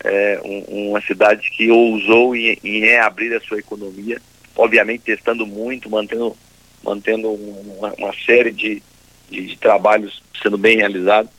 [0.04, 4.22] é, um, uma cidade que ousou em, em, reabrir a sua economia,
[4.56, 6.38] obviamente testando muito, mantendo,
[6.84, 8.82] mantendo uma, uma série de,
[9.30, 11.32] de, de, trabalhos sendo bem realizados.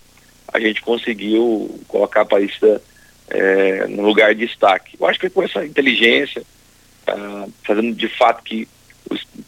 [0.52, 2.82] A gente conseguiu colocar a Aparecida
[3.28, 4.96] é, no lugar de destaque.
[4.98, 6.42] Eu acho que com essa inteligência,
[7.06, 8.68] ah, fazendo de fato que,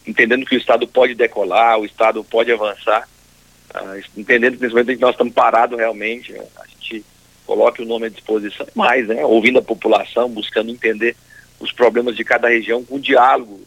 [0.05, 3.07] entendendo que o Estado pode decolar, o Estado pode avançar,
[3.73, 7.05] ah, entendendo principalmente que nós estamos parados realmente, a gente
[7.45, 11.15] coloque o nome à disposição, mais, né, ouvindo a população, buscando entender
[11.59, 13.61] os problemas de cada região com diálogo.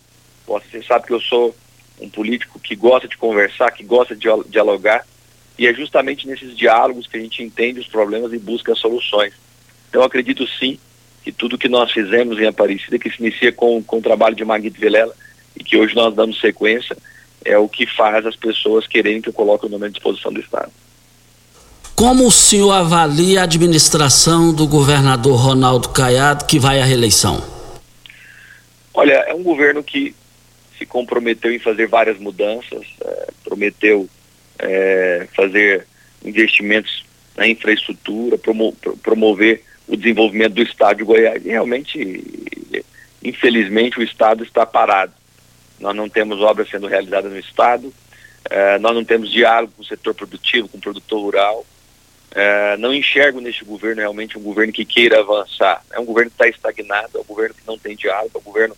[0.47, 1.55] Você sabe que eu sou
[2.01, 5.07] um político que gosta de conversar, que gosta de dialogar,
[5.59, 9.33] e é justamente nesses diálogos que a gente entende os problemas e busca soluções.
[9.88, 10.79] Então, acredito sim
[11.22, 14.44] que tudo que nós fizemos em Aparecida, que se inicia com, com o trabalho de
[14.44, 15.14] Maguito Vilela
[15.57, 16.96] e que hoje nós damos sequência,
[17.44, 20.40] é o que faz as pessoas quererem que eu coloque o nome à disposição do
[20.40, 20.70] Estado.
[21.94, 27.42] Como o senhor avalia a administração do governador Ronaldo Caiado, que vai à reeleição?
[28.94, 30.14] Olha, é um governo que
[30.79, 34.09] se comprometeu em fazer várias mudanças, é, prometeu
[34.61, 35.87] é, fazer
[36.24, 37.05] investimentos
[37.37, 38.72] na infraestrutura, promo,
[39.03, 41.44] promover o desenvolvimento do estado de Goiás.
[41.44, 42.85] E realmente,
[43.22, 45.12] infelizmente, o estado está parado.
[45.81, 47.92] Nós não temos obras sendo realizadas no estado,
[48.50, 51.67] eh, nós não temos diálogo com o setor produtivo, com o produtor rural.
[52.35, 55.83] Eh, não enxergo neste governo realmente um governo que queira avançar.
[55.90, 58.42] É um governo que está estagnado, é um governo que não tem diálogo, é um
[58.42, 58.77] governo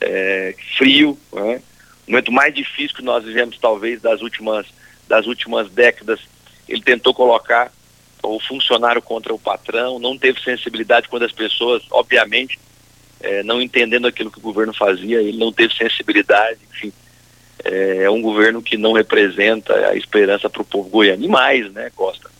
[0.00, 1.18] eh, frio.
[1.32, 1.62] Né?
[2.06, 4.66] O momento mais difícil que nós vivemos, talvez, das últimas,
[5.06, 6.20] das últimas décadas,
[6.68, 7.70] ele tentou colocar
[8.22, 12.58] o funcionário contra o patrão, não teve sensibilidade quando as pessoas, obviamente,
[13.20, 16.92] é, não entendendo aquilo que o governo fazia, ele não teve sensibilidade, enfim.
[17.64, 21.24] é, é um governo que não representa a esperança para o povo goiano.
[21.24, 22.30] E mais, né, Costa?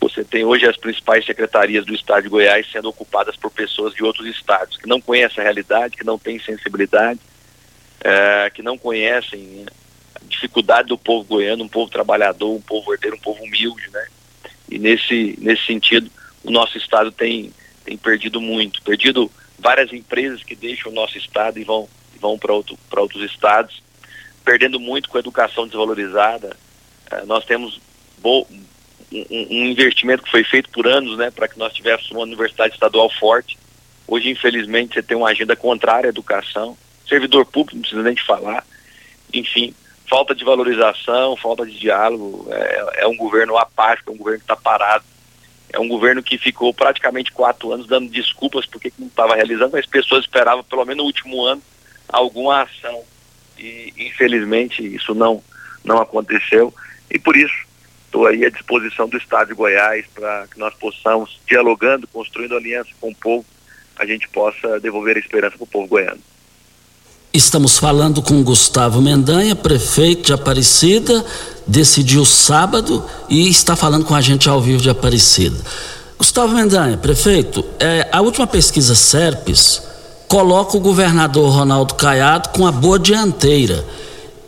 [0.00, 4.04] Você tem hoje as principais secretarias do estado de Goiás sendo ocupadas por pessoas de
[4.04, 7.20] outros estados, que não conhecem a realidade, que não têm sensibilidade,
[8.00, 9.66] é, que não conhecem
[10.14, 14.06] a dificuldade do povo goiano, um povo trabalhador, um povo herdeiro, um povo humilde, né?
[14.70, 16.10] E nesse, nesse sentido,
[16.44, 17.52] o nosso estado tem,
[17.84, 21.88] tem perdido muito, perdido várias empresas que deixam o nosso estado e vão,
[22.20, 23.82] vão para outro, outros estados,
[24.44, 26.56] perdendo muito com a educação desvalorizada.
[27.10, 27.80] É, nós temos
[28.18, 28.46] bo,
[29.12, 32.74] um, um, investimento que foi feito por anos, né, para que nós tivéssemos uma universidade
[32.74, 33.58] estadual forte.
[34.06, 36.76] Hoje, infelizmente, você tem uma agenda contrária à educação.
[37.06, 38.66] Servidor público, não precisa nem de falar.
[39.32, 39.74] Enfim,
[40.08, 42.46] falta de valorização, falta de diálogo.
[42.50, 45.04] É, é um governo apático, é um governo que está parado.
[45.70, 49.84] É um governo que ficou praticamente quatro anos dando desculpas porque não estava realizando, mas
[49.84, 51.62] as pessoas esperavam, pelo menos no último ano,
[52.08, 53.04] alguma ação.
[53.58, 55.42] E, infelizmente, isso não,
[55.84, 56.72] não aconteceu.
[57.10, 57.66] E por isso,
[58.06, 62.90] estou aí à disposição do Estado de Goiás para que nós possamos, dialogando, construindo aliança
[62.98, 63.44] com o povo,
[63.96, 66.20] a gente possa devolver a esperança para o povo goiano.
[67.32, 71.24] Estamos falando com Gustavo Mendanha, prefeito de Aparecida,
[71.66, 75.56] decidiu sábado e está falando com a gente ao vivo de Aparecida.
[76.16, 79.82] Gustavo Mendanha, prefeito, é, a última pesquisa SERPES
[80.26, 83.84] coloca o governador Ronaldo Caiado com a boa dianteira.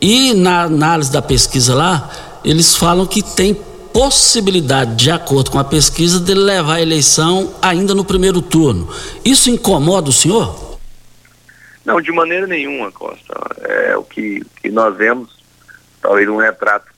[0.01, 2.09] E na análise da pesquisa lá,
[2.43, 3.55] eles falam que tem
[3.93, 8.89] possibilidade, de acordo com a pesquisa, de levar a eleição ainda no primeiro turno.
[9.23, 10.70] Isso incomoda o senhor?
[11.85, 13.33] Não, de maneira nenhuma, Costa.
[13.61, 15.43] É o que, que nós vemos,
[16.01, 16.91] talvez um retrato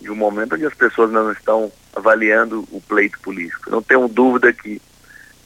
[0.00, 3.70] de um momento onde as pessoas não estão avaliando o pleito político.
[3.70, 4.80] Não tenho dúvida que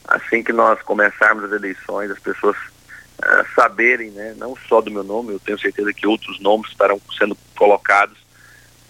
[0.07, 5.03] assim que nós começarmos as eleições, as pessoas uh, saberem, né, não só do meu
[5.03, 8.25] nome, eu tenho certeza que outros nomes estarão sendo colocados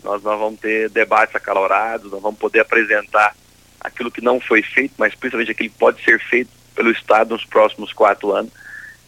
[0.05, 3.35] nós, nós vamos ter debates acalorados, nós vamos poder apresentar
[3.81, 7.43] aquilo que não foi feito, mas principalmente aquilo que pode ser feito pelo Estado nos
[7.43, 8.51] próximos quatro anos.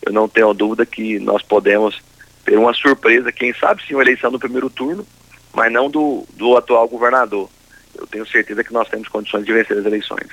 [0.08, 2.02] Eu não tenho dúvida que nós podemos
[2.46, 5.06] ter uma surpresa, quem sabe sim, uma eleição do primeiro turno,
[5.54, 7.50] mas não do, do atual governador.
[7.94, 10.28] Eu tenho certeza que nós temos condições de vencer as eleições.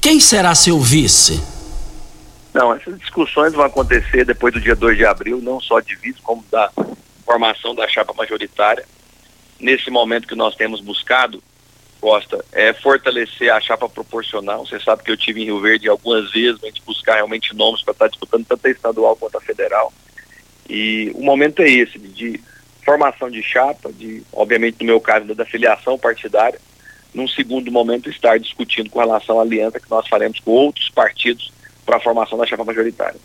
[0.00, 1.42] Quem será seu vice?
[2.54, 6.22] Não, essas discussões vão acontecer depois do dia 2 de abril, não só de vice,
[6.22, 6.70] como da
[7.22, 8.86] formação da chapa majoritária
[9.60, 11.42] nesse momento que nós temos buscado,
[12.52, 14.64] É fortalecer a chapa proporcional.
[14.64, 17.82] Você sabe que eu tive em Rio Verde algumas vezes a gente buscar realmente nomes
[17.82, 19.92] para estar disputando tanto a estadual quanto a federal.
[20.68, 22.40] E o momento é esse, de, de
[22.84, 26.60] formação de chapa, de, obviamente, no meu caso, da filiação partidária.
[27.12, 31.52] Num segundo momento, estar discutindo com relação à aliança que nós faremos com outros partidos
[31.84, 33.18] para a formação da chapa majoritária.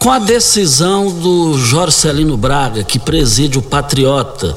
[0.00, 4.54] Com a decisão do Jorcelino Braga, que preside o Patriota,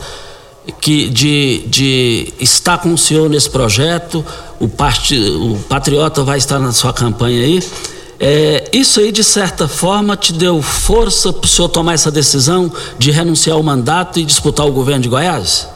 [0.72, 4.26] que de, de estar com o senhor nesse projeto,
[4.60, 7.60] o, part, o Patriota vai estar na sua campanha aí.
[8.20, 12.72] É, isso aí, de certa forma, te deu força para o senhor tomar essa decisão
[12.98, 15.70] de renunciar ao mandato e disputar o governo de Goiás?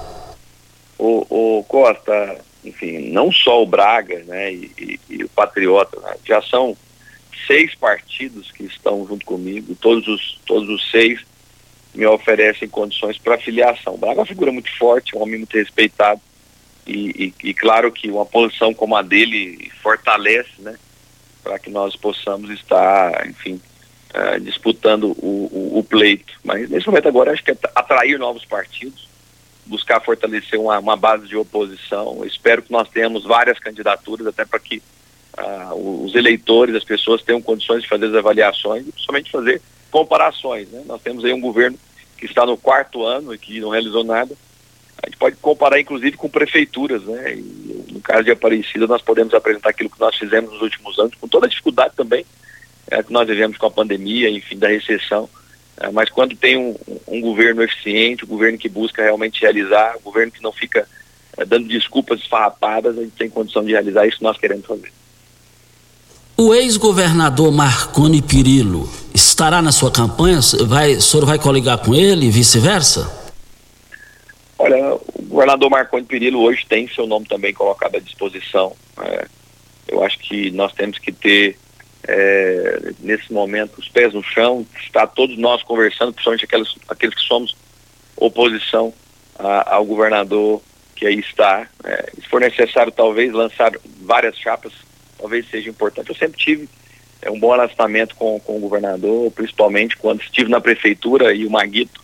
[0.98, 6.16] O, o Costa, enfim, não só o Braga né, e, e, e o Patriota, né,
[6.26, 6.76] já são
[7.48, 11.22] seis partidos que estão junto comigo, todos os, todos os seis
[11.94, 13.98] me oferecem condições para filiação.
[13.98, 16.22] Braga é uma figura muito forte, um homem muito respeitado
[16.86, 20.76] e, e, e claro que uma posição como a dele fortalece, né,
[21.44, 23.60] para que nós possamos estar, enfim,
[24.14, 26.34] uh, disputando o, o, o, pleito.
[26.44, 29.08] Mas nesse momento agora acho que é atrair novos partidos,
[29.66, 32.18] buscar fortalecer uma, uma base de oposição.
[32.20, 34.82] Eu espero que nós tenhamos várias candidaturas até para que
[35.38, 39.62] uh, os eleitores, as pessoas tenham condições de fazer as avaliações e principalmente fazer
[39.94, 40.68] comparações.
[40.70, 40.82] Né?
[40.88, 41.78] Nós temos aí um governo
[42.18, 44.36] que está no quarto ano e que não realizou nada.
[45.04, 47.36] A gente pode comparar, inclusive, com prefeituras, né?
[47.36, 51.14] E, no caso de Aparecida, nós podemos apresentar aquilo que nós fizemos nos últimos anos,
[51.16, 52.26] com toda a dificuldade também
[52.89, 55.30] é, que nós vivemos com a pandemia, enfim, da recessão.
[55.78, 56.76] É, mas quando tem um,
[57.08, 60.88] um, governo eficiente, um governo que busca realmente realizar, um governo que não fica
[61.38, 64.91] é, dando desculpas esfarrapadas, a gente tem condição de realizar isso que nós queremos fazer.
[66.38, 69.03] O ex-governador Marconi Pirillo
[69.34, 70.40] estará na sua campanha?
[70.68, 73.12] Vai, o senhor vai coligar com ele e vice-versa?
[74.58, 78.76] Olha, o governador Marconi Pirillo hoje tem seu nome também colocado à disposição.
[79.02, 79.28] É,
[79.88, 81.58] eu acho que nós temos que ter,
[82.08, 87.28] é, nesse momento, os pés no chão, estar todos nós conversando, principalmente aqueles, aqueles que
[87.28, 87.56] somos
[88.16, 88.94] oposição
[89.38, 90.62] a, ao governador
[90.96, 91.68] que aí está.
[91.84, 93.72] É, se for necessário, talvez, lançar
[94.02, 94.72] várias chapas
[95.18, 96.10] talvez seja importante.
[96.10, 96.70] Eu sempre tive
[97.24, 101.51] é, um bom relacionamento com, com o governador, principalmente quando estive na prefeitura e o
[101.51, 102.03] Maguito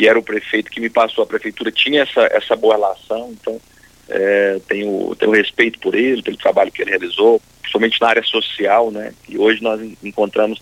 [0.00, 3.60] que era o prefeito que me passou a prefeitura, tinha essa, essa boa relação, então
[4.08, 8.90] é, tenho, tenho respeito por ele, pelo trabalho que ele realizou, principalmente na área social,
[8.90, 9.12] né?
[9.28, 10.60] E hoje nós encontramos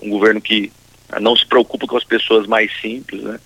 [0.00, 0.72] um governo que
[1.20, 3.40] não se preocupa com as pessoas mais simples, né?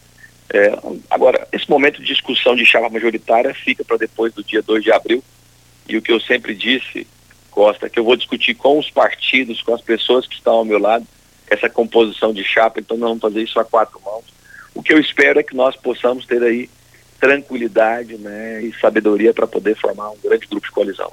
[0.52, 0.78] É,
[1.08, 4.92] agora, esse momento de discussão de chapa majoritária fica para depois do dia 2 de
[4.92, 5.24] abril.
[5.88, 7.06] E o que eu sempre disse,
[7.52, 10.78] Costa, que eu vou discutir com os partidos, com as pessoas que estão ao meu
[10.78, 11.06] lado,
[11.48, 14.24] essa composição de chapa, então nós vamos fazer isso a quatro mãos.
[14.74, 16.68] O que eu espero é que nós possamos ter aí
[17.20, 21.12] tranquilidade né, e sabedoria para poder formar um grande grupo de coalizão.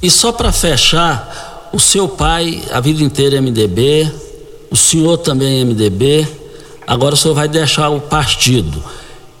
[0.00, 4.10] E só para fechar, o seu pai, a vida inteira é MDB,
[4.70, 6.26] o senhor também é MDB,
[6.86, 8.82] agora o senhor vai deixar o partido.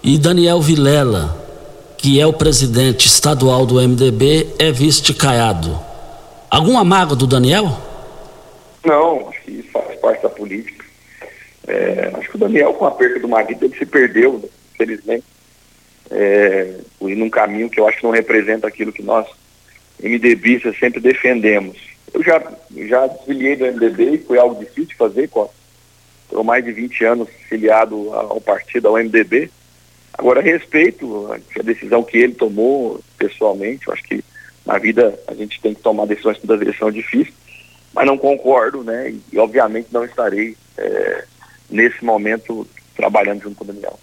[0.02, 1.46] E Daniel Vilela,
[1.96, 5.87] que é o presidente estadual do MDB, é vice Caiado.
[6.50, 7.66] Algum amago do Daniel?
[8.84, 10.84] Não, acho que faz parte da política.
[11.66, 15.24] É, acho que o Daniel, com a perda do marido, ele se perdeu, infelizmente,
[16.10, 19.26] é, num caminho que eu acho que não representa aquilo que nós,
[20.02, 21.76] MDBistas, sempre defendemos.
[22.14, 22.42] Eu já,
[22.86, 27.28] já desfiliei do MDB e foi algo difícil de fazer, Estou mais de 20 anos
[27.48, 29.50] filiado ao partido, ao MDB.
[30.14, 34.24] Agora, respeito a decisão que ele tomou pessoalmente, eu acho que
[34.68, 37.34] na vida a gente tem que tomar decisões que vezes são difíceis,
[37.94, 39.10] mas não concordo, né?
[39.10, 41.24] E, e obviamente não estarei é,
[41.70, 43.98] nesse momento trabalhando junto com o Daniel.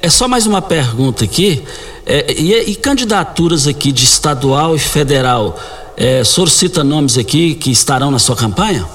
[0.00, 1.62] É só mais uma pergunta aqui.
[2.06, 5.58] É, e, e, candidaturas aqui de estadual e federal,
[5.94, 8.86] é, o senhor cita nomes aqui que estarão na sua campanha?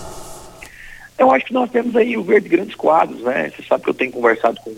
[1.18, 3.52] Eu acho que nós temos aí o verde grandes quadros, né?
[3.56, 4.74] Você sabe que eu tenho conversado com,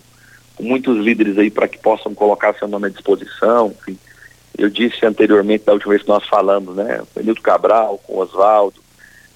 [0.55, 3.73] com muitos líderes aí para que possam colocar seu nome à disposição.
[3.81, 3.97] Enfim,
[4.57, 7.01] eu disse anteriormente, da última vez que nós falamos, né?
[7.01, 8.81] O Benildo Cabral, com o Oswaldo,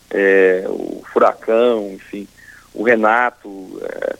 [0.10, 2.28] é, o Furacão, enfim,
[2.74, 3.82] o Renato.
[3.84, 4.16] É,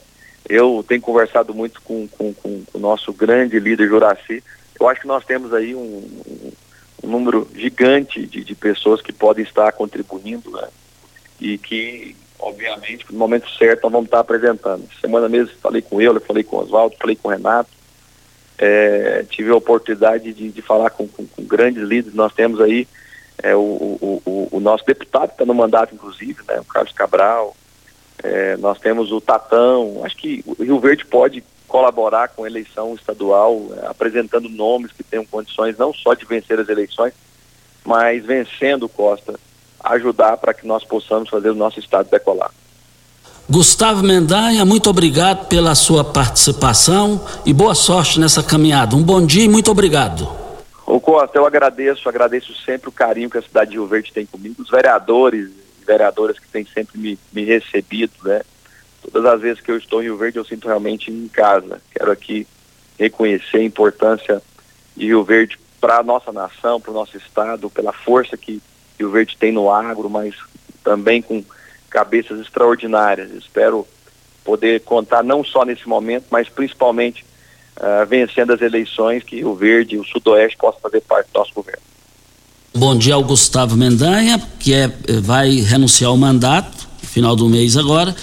[0.48, 4.44] eu tenho conversado muito com, com, com, o nosso grande líder Juraci.
[4.80, 6.52] Eu acho que nós temos aí um, um,
[7.04, 10.68] um número gigante de, de, pessoas que podem estar contribuindo, né?
[11.42, 14.88] E que, obviamente, no momento certo nós vamos estar apresentando.
[15.02, 17.75] Semana mesmo falei com ele, falei com o Oswaldo, falei com o Renato.
[18.58, 22.16] É, tive a oportunidade de, de falar com, com, com, grandes líderes.
[22.16, 22.88] Nós temos aí
[23.44, 27.56] é, o, o, o, o, nosso deputado está no mandato, inclusive, né, o Carlos Cabral,
[28.24, 32.96] é, nós temos o Tatão, acho que o Rio Verde pode colaborar com a eleição
[32.96, 37.14] estadual, é, apresentando nomes que tenham condições não só de vencer as eleições,
[37.84, 39.38] mas vencendo Costa,
[39.84, 42.52] ajudar para que nós possamos fazer o nosso estado decolar.
[43.48, 48.96] Gustavo Mendanha, muito obrigado pela sua participação e boa sorte nessa caminhada.
[48.96, 50.28] Um bom dia e muito obrigado.
[50.84, 54.26] Ô Costa, eu agradeço, agradeço sempre o carinho que a cidade de Rio Verde tem
[54.26, 55.52] comigo, os vereadores,
[55.86, 58.42] vereadoras que têm sempre me, me recebido, né?
[59.04, 61.80] Todas as vezes que eu estou em Rio Verde, eu sinto realmente em casa.
[61.92, 62.48] Quero aqui
[62.98, 64.42] reconhecer a importância
[64.98, 68.60] de Rio Verde para a nossa nação, para o nosso estado, pela força que
[68.98, 70.34] Rio Verde tem no agro, mas
[70.84, 71.44] também com
[71.96, 73.32] cabeças extraordinárias.
[73.32, 73.88] Espero
[74.44, 77.24] poder contar não só nesse momento, mas principalmente
[77.78, 81.54] uh, vencendo as eleições, que Rio Verde e o Sudoeste possam fazer parte do nosso
[81.54, 81.82] governo.
[82.76, 84.90] Bom dia ao Gustavo Mendanha, que é,
[85.22, 88.14] vai renunciar ao mandato, final do mês agora,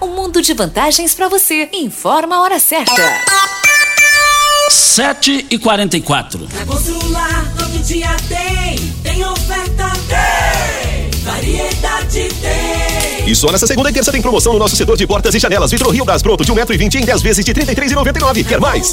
[0.00, 1.68] Um mundo de vantagens para você.
[1.72, 3.02] Informa a hora certa.
[4.70, 8.78] 7 e 44 É bom celular, todo dia tem.
[9.02, 11.20] Tem oferta, tem.
[11.22, 13.28] Variedade tem.
[13.30, 15.70] E só nessa segunda e terça tem promoção no nosso setor de portas e janelas.
[15.70, 18.46] Vitro Rio das Pronto de 1,20m em 10 vezes de R$ 33,99.
[18.46, 18.92] Quer mais?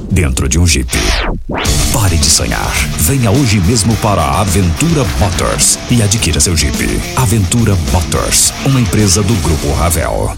[0.11, 0.91] dentro de um Jeep.
[1.93, 2.71] Pare de sonhar.
[2.99, 6.77] Venha hoje mesmo para a Aventura Motors e adquira seu Jeep.
[7.15, 10.37] Aventura Motors, uma empresa do Grupo Ravel.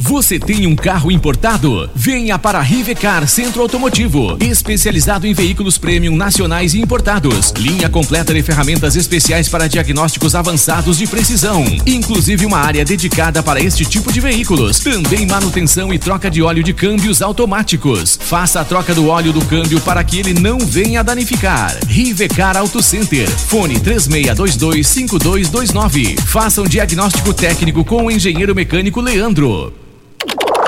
[0.00, 1.90] Você tem um carro importado?
[1.92, 7.52] Venha para a Rivecar Centro Automotivo, especializado em veículos premium nacionais e importados.
[7.58, 13.60] Linha completa de ferramentas especiais para diagnósticos avançados de precisão, inclusive uma área dedicada para
[13.60, 14.78] este tipo de veículos.
[14.78, 18.18] Também manutenção e troca de óleo de câmbios automáticos.
[18.22, 21.76] Faça a troca do óleo do câmbio para que ele não venha danificar.
[21.86, 23.28] Rivecar Auto Center.
[23.28, 26.20] Fone 36225229.
[26.20, 29.72] Faça um diagnóstico técnico com o engenheiro mecânico Leandro.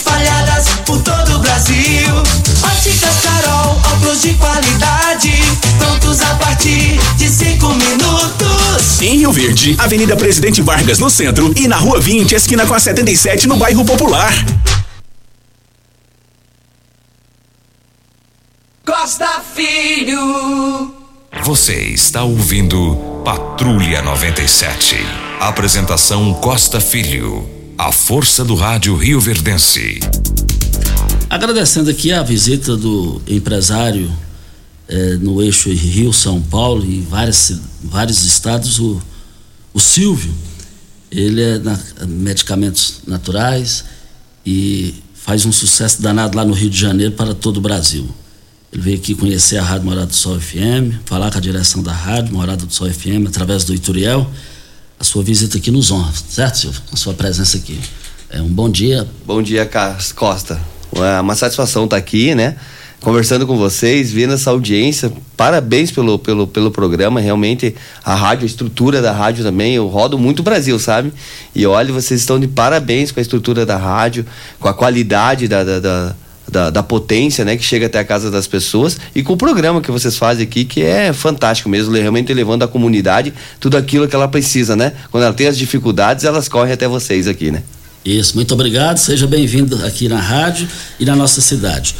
[0.21, 2.15] espalhadas por todo o Brasil.
[2.63, 5.31] Óticas Carol, óculos de qualidade,
[5.77, 9.01] prontos a partir de cinco minutos.
[9.01, 12.79] Em Rio Verde, Avenida Presidente Vargas no centro e na Rua 20, esquina com a
[12.79, 14.33] 77 no bairro Popular.
[18.85, 20.95] Costa Filho.
[21.43, 24.97] Você está ouvindo Patrulha 97.
[25.39, 27.60] Apresentação Costa Filho.
[27.81, 29.99] A força do rádio Rio Verdense.
[31.27, 34.15] Agradecendo aqui a visita do empresário
[34.87, 39.01] eh, no eixo Rio-São Paulo e várias, vários estados, o,
[39.73, 40.31] o Silvio.
[41.09, 43.83] Ele é na, medicamentos naturais
[44.45, 48.07] e faz um sucesso danado lá no Rio de Janeiro para todo o Brasil.
[48.71, 51.91] Ele veio aqui conhecer a Rádio Morada do Sol FM, falar com a direção da
[51.91, 54.29] Rádio Morada do Sol FM através do Ituriel.
[55.01, 56.79] A sua visita aqui nos honra, certo, Silvio?
[56.93, 57.79] A sua presença aqui.
[58.29, 59.07] É um bom dia.
[59.25, 60.61] Bom dia, Cas- Costa.
[60.93, 62.55] É uma satisfação estar aqui, né?
[62.99, 65.11] Conversando com vocês, vendo essa audiência.
[65.35, 67.19] Parabéns pelo, pelo, pelo programa.
[67.19, 67.73] Realmente,
[68.05, 69.73] a rádio, a estrutura da rádio também.
[69.73, 71.11] Eu rodo muito o Brasil, sabe?
[71.55, 74.23] E olha, vocês estão de parabéns com a estrutura da rádio,
[74.59, 76.15] com a qualidade da, da, da
[76.51, 79.81] da, da potência, né, que chega até a casa das pessoas e com o programa
[79.81, 84.15] que vocês fazem aqui, que é fantástico mesmo, realmente levando à comunidade tudo aquilo que
[84.15, 84.93] ela precisa, né?
[85.09, 87.63] Quando ela tem as dificuldades, elas correm até vocês aqui, né?
[88.03, 88.97] Isso, muito obrigado.
[88.97, 90.67] Seja bem-vindo aqui na rádio
[90.99, 91.95] e na nossa cidade.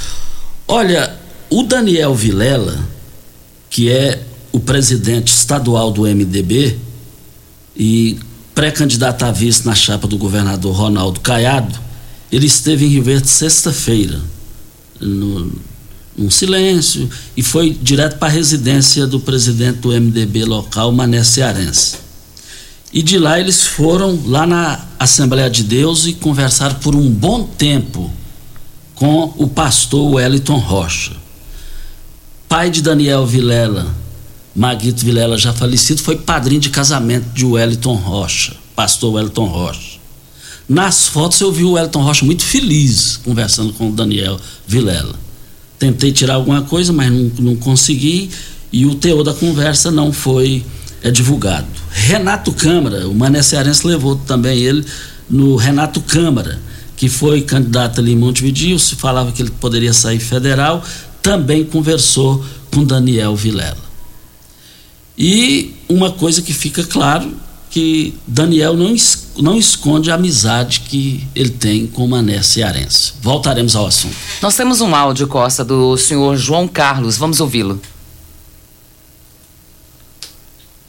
[0.68, 1.14] Olha,
[1.50, 2.78] o Daniel Vilela,
[3.70, 4.22] que é
[4.52, 6.78] o presidente estadual do MDB
[7.76, 8.20] e
[8.54, 11.80] pré-candidato a vice na chapa do governador Ronaldo Caiado,
[12.32, 14.20] ele esteve em Rio Verde sexta-feira,
[15.02, 15.52] no,
[16.18, 21.98] num silêncio, e foi direto para a residência do presidente do MDB local, Mané Cearense.
[22.94, 27.44] E de lá eles foram lá na Assembleia de Deus e conversaram por um bom
[27.44, 28.12] tempo
[28.96, 31.14] com o pastor Wellington Rocha.
[32.50, 33.96] Pai de Daniel Vilela,
[34.54, 39.91] Maguito Vilela, já falecido, foi padrinho de casamento de Wellington Rocha, pastor Wellington Rocha.
[40.72, 45.16] Nas fotos eu vi o Wellington Rocha muito feliz conversando com o Daniel Vilela.
[45.78, 48.30] Tentei tirar alguma coisa, mas não, não consegui
[48.72, 50.66] e o teor da conversa não foi
[51.04, 51.68] é, divulgado.
[51.90, 54.86] Renato Câmara, o Mané Cearense levou também ele
[55.30, 56.58] no Renato Câmara,
[56.96, 60.82] que foi candidato ali em Montevideo, se falava que ele poderia sair federal,
[61.22, 63.92] também conversou com Daniel Vilela.
[65.18, 67.36] E uma coisa que fica claro,
[67.70, 68.96] que Daniel não,
[69.38, 73.14] não esconde a amizade que ele tem com o Mané Cearense.
[73.22, 74.16] Voltaremos ao assunto.
[74.42, 77.18] Nós temos um áudio, Costa, do senhor João Carlos.
[77.18, 77.82] Vamos ouvi-lo.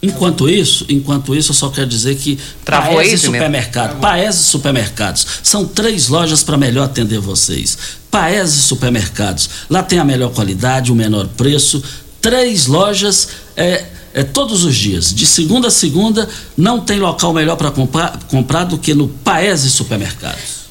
[0.03, 3.45] Enquanto isso, enquanto isso, eu só quero dizer que Travou aí, Paese Pimenta?
[3.45, 7.79] Supermercado, Paese Supermercados, são três lojas para melhor atender vocês.
[8.11, 11.81] Paese Supermercados, lá tem a melhor qualidade, o menor preço,
[12.21, 13.85] três lojas é,
[14.15, 18.65] é todos os dias, de segunda a segunda, não tem local melhor para comprar, comprar
[18.65, 20.63] do que no Paese Supermercados.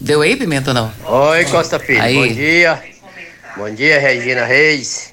[0.00, 0.92] Deu aí, Pimenta, não?
[1.04, 2.02] Oi, Costa Filho.
[2.02, 2.14] Aí.
[2.14, 2.82] Bom dia.
[3.56, 5.12] Bom dia, Regina Reis.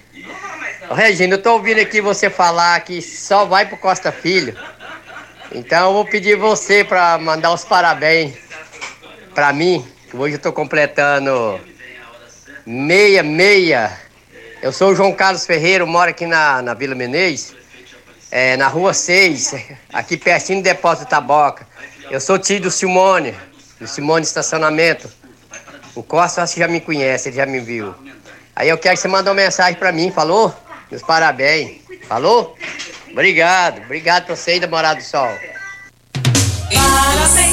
[0.89, 4.55] Ô, Regina, eu tô ouvindo aqui você falar que só vai pro Costa Filho.
[5.53, 8.33] Então eu vou pedir você pra mandar os parabéns
[9.33, 11.59] pra mim, que hoje eu tô completando
[12.65, 13.97] meia, meia.
[14.63, 17.53] Eu sou o João Carlos Ferreira, moro aqui na, na Vila Menezes,
[18.31, 19.55] é, na rua 6,
[19.91, 21.67] aqui pertinho do depósito Taboca.
[22.09, 23.35] Eu sou tio do Simone,
[23.77, 25.11] do Simone Estacionamento.
[25.93, 27.93] O Costa acho que já me conhece, ele já me viu.
[28.55, 30.55] Aí eu quero que você mande uma mensagem pra mim, falou?
[30.89, 31.81] Meus parabéns.
[32.07, 32.57] Falou?
[33.11, 35.27] Obrigado, obrigado pra você aí da do Sol.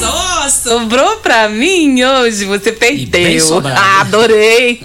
[0.01, 3.63] Só sobrou pra mim hoje, você perdeu.
[3.67, 4.83] Ah, adorei.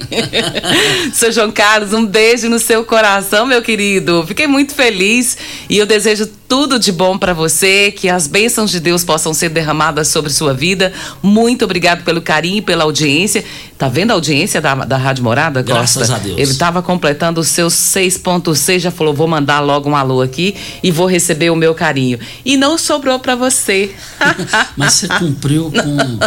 [1.13, 4.23] Seu João Carlos, um beijo no seu coração, meu querido.
[4.27, 5.38] Fiquei muito feliz
[5.69, 9.49] e eu desejo tudo de bom pra você, que as bênçãos de Deus possam ser
[9.49, 10.93] derramadas sobre sua vida.
[11.21, 13.43] Muito obrigado pelo carinho e pela audiência.
[13.78, 16.15] Tá vendo a audiência da, da Rádio Morada, Graças Costa?
[16.15, 16.38] a Deus.
[16.38, 20.91] Ele estava completando os seus 6.6, já falou, vou mandar logo um alô aqui e
[20.91, 22.17] vou receber o meu carinho.
[22.45, 23.93] E não sobrou pra você.
[24.78, 26.19] Mas você cumpriu com,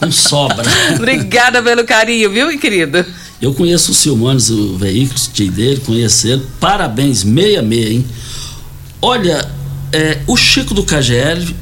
[0.00, 0.66] com sobra.
[0.96, 3.04] Obrigada pelo carinho, viu, querido?
[3.40, 6.44] Eu conheço o Silmanes, o veículo, tio dele, conheço ele.
[6.58, 8.04] Parabéns, meia meia, hein?
[9.00, 9.48] Olha,
[9.92, 11.54] é, o Chico do KGL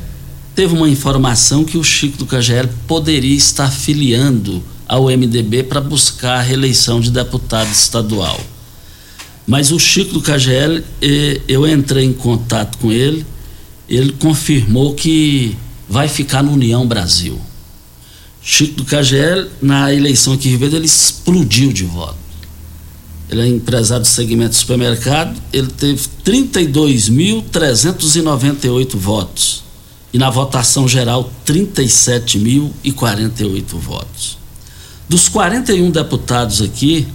[0.54, 6.38] teve uma informação que o Chico do KGL poderia estar filiando ao MDB para buscar
[6.38, 8.38] a reeleição de deputado estadual.
[9.46, 10.84] Mas o Chico do KGL,
[11.46, 13.24] eu entrei em contato com ele,
[13.88, 15.56] ele confirmou que
[15.88, 17.40] vai ficar no União Brasil.
[18.40, 22.16] Chico do KGL, na eleição aqui em Verde, ele explodiu de voto.
[23.30, 29.64] Ele é empresário do segmento supermercado, ele teve 32.398 votos.
[30.12, 34.43] E na votação geral, 37.048 votos.
[35.08, 37.06] Dos 41 deputados aqui,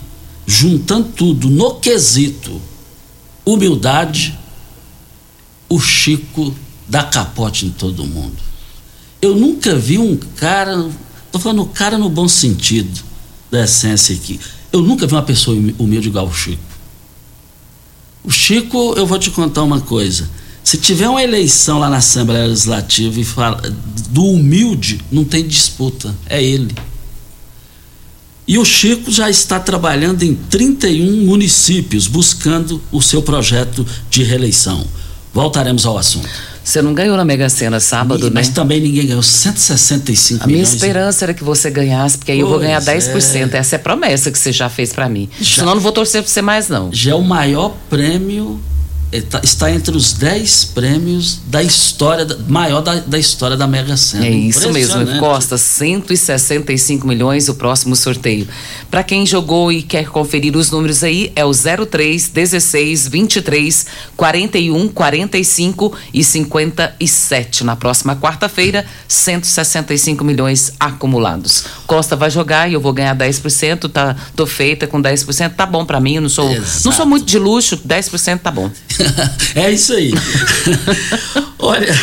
[0.46, 2.62] juntando tudo no quesito
[3.46, 4.38] humildade,
[5.68, 6.54] o Chico
[6.88, 8.38] dá capote em todo mundo.
[9.22, 10.88] Eu nunca vi um cara,
[11.32, 13.02] tô falando cara no bom sentido
[13.50, 14.40] da essência aqui.
[14.72, 16.62] Eu nunca vi uma pessoa humi- humilde igual o Chico.
[18.24, 20.30] O Chico, eu vou te contar uma coisa.
[20.64, 23.60] Se tiver uma eleição lá na Assembleia Legislativa e fala
[24.10, 26.76] do humilde, não tem disputa, é ele.
[28.50, 34.84] E o Chico já está trabalhando em 31 municípios buscando o seu projeto de reeleição.
[35.32, 36.28] Voltaremos ao assunto.
[36.64, 38.54] Você não ganhou na Mega Sena sábado, Mas né?
[38.56, 40.74] também ninguém ganhou 165 A minha milhões.
[40.74, 43.54] esperança era que você ganhasse, porque aí eu vou Pois ganhar 10%.
[43.54, 43.58] é.
[43.60, 45.30] Essa é a promessa que você já fez pra mim.
[45.40, 45.58] Já.
[45.58, 46.90] Senão eu não vou torcer pra você mais, não.
[46.92, 48.60] Já é o maior prêmio,
[49.12, 54.26] está entre os 10 prêmios da história, maior da, da história da Mega Sena.
[54.26, 55.20] É isso mesmo, Impressionante.
[55.20, 58.48] Costa, 165 milhões o próximo sorteio.
[58.92, 63.86] Para quem jogou e quer conferir os números aí, é o 03 16 23
[64.16, 67.64] 41 45 e 57.
[67.64, 71.66] Na próxima quarta-feira, 165 milhões acumulados.
[71.88, 75.84] Costa vai jogar e eu vou ganhar 10%, tá, tô feita com 10%, tá bom
[75.84, 76.50] para mim, eu não sou,
[76.86, 78.70] não sou muito de luxo, 10% tá bom.
[79.56, 80.14] é isso aí.
[81.60, 81.94] Olha,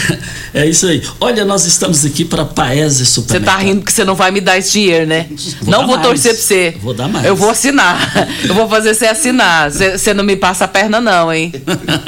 [0.53, 1.03] é isso aí.
[1.21, 3.57] Olha, nós estamos aqui para Paese Você Supermercado.
[3.57, 5.27] tá rindo que você não vai me dar esse dinheiro, né?
[5.61, 6.07] Vou não vou mais.
[6.07, 6.77] torcer pra você.
[6.83, 7.25] Vou dar mais.
[7.25, 8.29] Eu vou assinar.
[8.45, 9.71] Eu vou fazer você assinar.
[9.71, 11.53] Você você não me passa a perna, não, hein?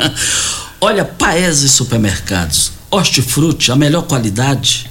[0.80, 2.72] Olha, Paese Supermercados.
[2.91, 4.89] Hortifruti, a melhor qualidade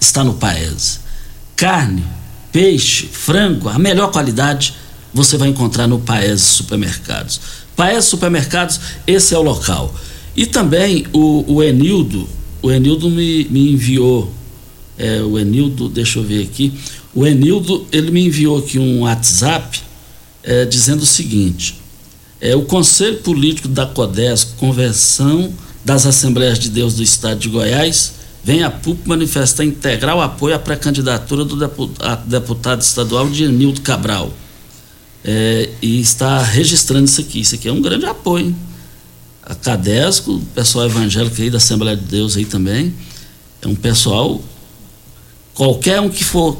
[0.00, 1.00] está no Paese.
[1.54, 2.04] Carne,
[2.52, 4.74] peixe, frango, a melhor qualidade
[5.12, 7.40] você vai encontrar no Paese Supermercados.
[7.76, 9.94] Paese Supermercados, esse é o local.
[10.34, 12.26] E também o, o Enildo,
[12.62, 14.32] o Enildo me, me enviou,
[14.98, 16.72] é, o Enildo, deixa eu ver aqui,
[17.14, 19.80] o Enildo, ele me enviou aqui um WhatsApp
[20.42, 21.78] é, dizendo o seguinte,
[22.40, 25.52] é, o Conselho Político da CODES, Convenção
[25.84, 30.58] das Assembleias de Deus do Estado de Goiás, vem a público manifestar integral apoio à
[30.58, 31.56] pré-candidatura do
[32.26, 34.32] deputado estadual de Nildo Cabral.
[35.28, 37.40] É, e está registrando isso aqui.
[37.40, 38.54] Isso aqui é um grande apoio.
[39.42, 42.94] A Cadesco, o pessoal evangélico aí da Assembleia de Deus aí também.
[43.60, 44.40] É um pessoal,
[45.52, 46.56] qualquer um que for,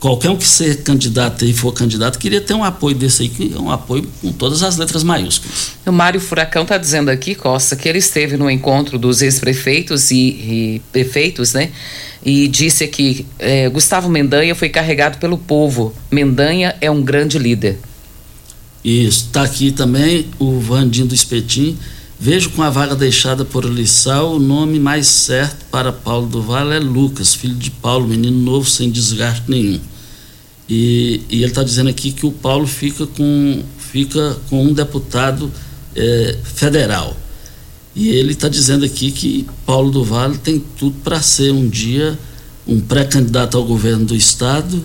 [0.00, 3.52] qualquer um que ser candidato e for candidato, queria ter um apoio desse aí, que
[3.54, 5.72] é um apoio com todas as letras maiúsculas.
[5.86, 10.16] O Mário Furacão está dizendo aqui, Costa, que ele esteve no encontro dos ex-prefeitos e,
[10.16, 11.70] e, prefeitos, né?
[12.24, 15.94] E disse que é, Gustavo Mendanha foi carregado pelo povo.
[16.10, 17.78] Mendanha é um grande líder.
[18.84, 21.76] Isso, está aqui também o Vandinho do Espetim.
[22.18, 26.74] Vejo com a vaga deixada por Lissau, o nome mais certo para Paulo do Vale
[26.74, 29.80] é Lucas, filho de Paulo, menino novo, sem desgaste nenhum.
[30.68, 35.50] E, e ele está dizendo aqui que o Paulo fica com, fica com um deputado
[35.96, 37.16] é, federal.
[37.94, 42.18] E ele está dizendo aqui que Paulo do Vale tem tudo para ser um dia
[42.66, 44.82] um pré-candidato ao governo do estado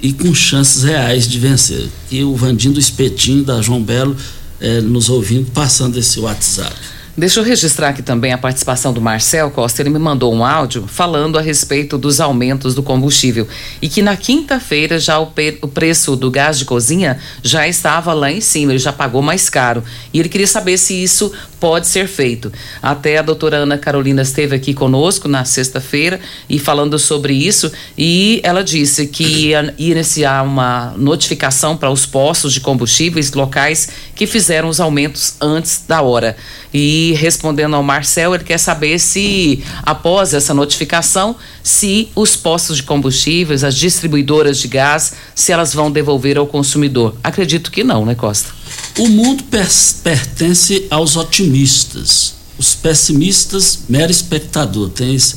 [0.00, 1.88] e com chances reais de vencer.
[2.10, 4.16] E o Vandinho do Espetinho, da João Belo,
[4.60, 6.74] é, nos ouvindo, passando esse WhatsApp.
[7.16, 9.80] Deixa eu registrar aqui também a participação do Marcel Costa.
[9.80, 13.46] Ele me mandou um áudio falando a respeito dos aumentos do combustível
[13.80, 18.32] e que na quinta-feira já o, o, preço do gás de cozinha já estava lá
[18.32, 19.84] em cima, ele já pagou mais caro.
[20.12, 22.52] E ele queria saber se isso pode ser feito.
[22.82, 26.18] Até a doutora Ana Carolina esteve aqui conosco na sexta-feira
[26.50, 32.52] e falando sobre isso e ela disse que ia iniciar uma notificação para os postos
[32.52, 36.36] de combustíveis locais que fizeram os aumentos antes da hora.
[36.76, 42.82] E respondendo ao Marcel, ele quer saber se, após essa notificação, se os postos de
[42.82, 47.16] combustíveis, as distribuidoras de gás, se elas vão devolver ao consumidor.
[47.22, 48.52] Acredito que não, né, Costa?
[48.98, 49.68] O mundo per
[50.02, 52.34] pertence aos otimistas.
[52.56, 54.90] Os pessimistas, mero espectador.
[54.90, 55.36] Tem esse,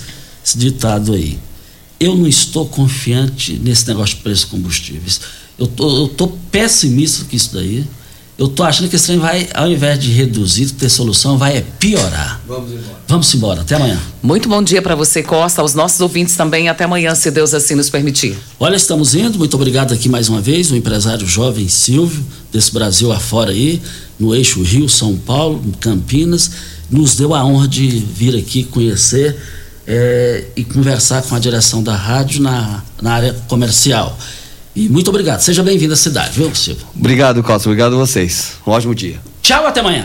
[0.56, 1.40] ditado aí.
[2.00, 5.20] Eu não estou confiante nesse negócio de preço de combustíveis.
[5.58, 7.86] Eu tô, eu tô pessimista com isso daí.
[8.38, 11.62] Eu tô achando que esse trem vai, ao invés de reduzir, ter solução, vai é
[11.80, 12.40] piorar.
[12.48, 12.98] Vamos embora.
[13.08, 13.62] Vamos embora.
[13.62, 14.00] Até amanhã.
[14.22, 16.70] Muito bom dia para você, Costa, aos nossos ouvintes também.
[16.70, 18.38] Até amanhã, se Deus assim nos permitir.
[18.60, 19.40] Olha, estamos indo.
[19.40, 22.24] Muito obrigado aqui mais uma vez, o empresário jovem Silvio,
[22.54, 23.82] desse Brasil afora aí,
[24.20, 26.52] no eixo Rio, São Paulo, Campinas.
[26.92, 29.36] Nos deu a honra de vir aqui conhecer
[29.88, 34.16] é, e conversar com a direção da rádio na, na área comercial.
[34.78, 35.40] E muito obrigado.
[35.40, 36.86] Seja bem-vindo à cidade, viu, Silvio?
[36.96, 37.68] Obrigado, Costa.
[37.68, 38.54] Obrigado a vocês.
[38.66, 39.20] Um ótimo dia.
[39.42, 39.96] Tchau, até amanhã.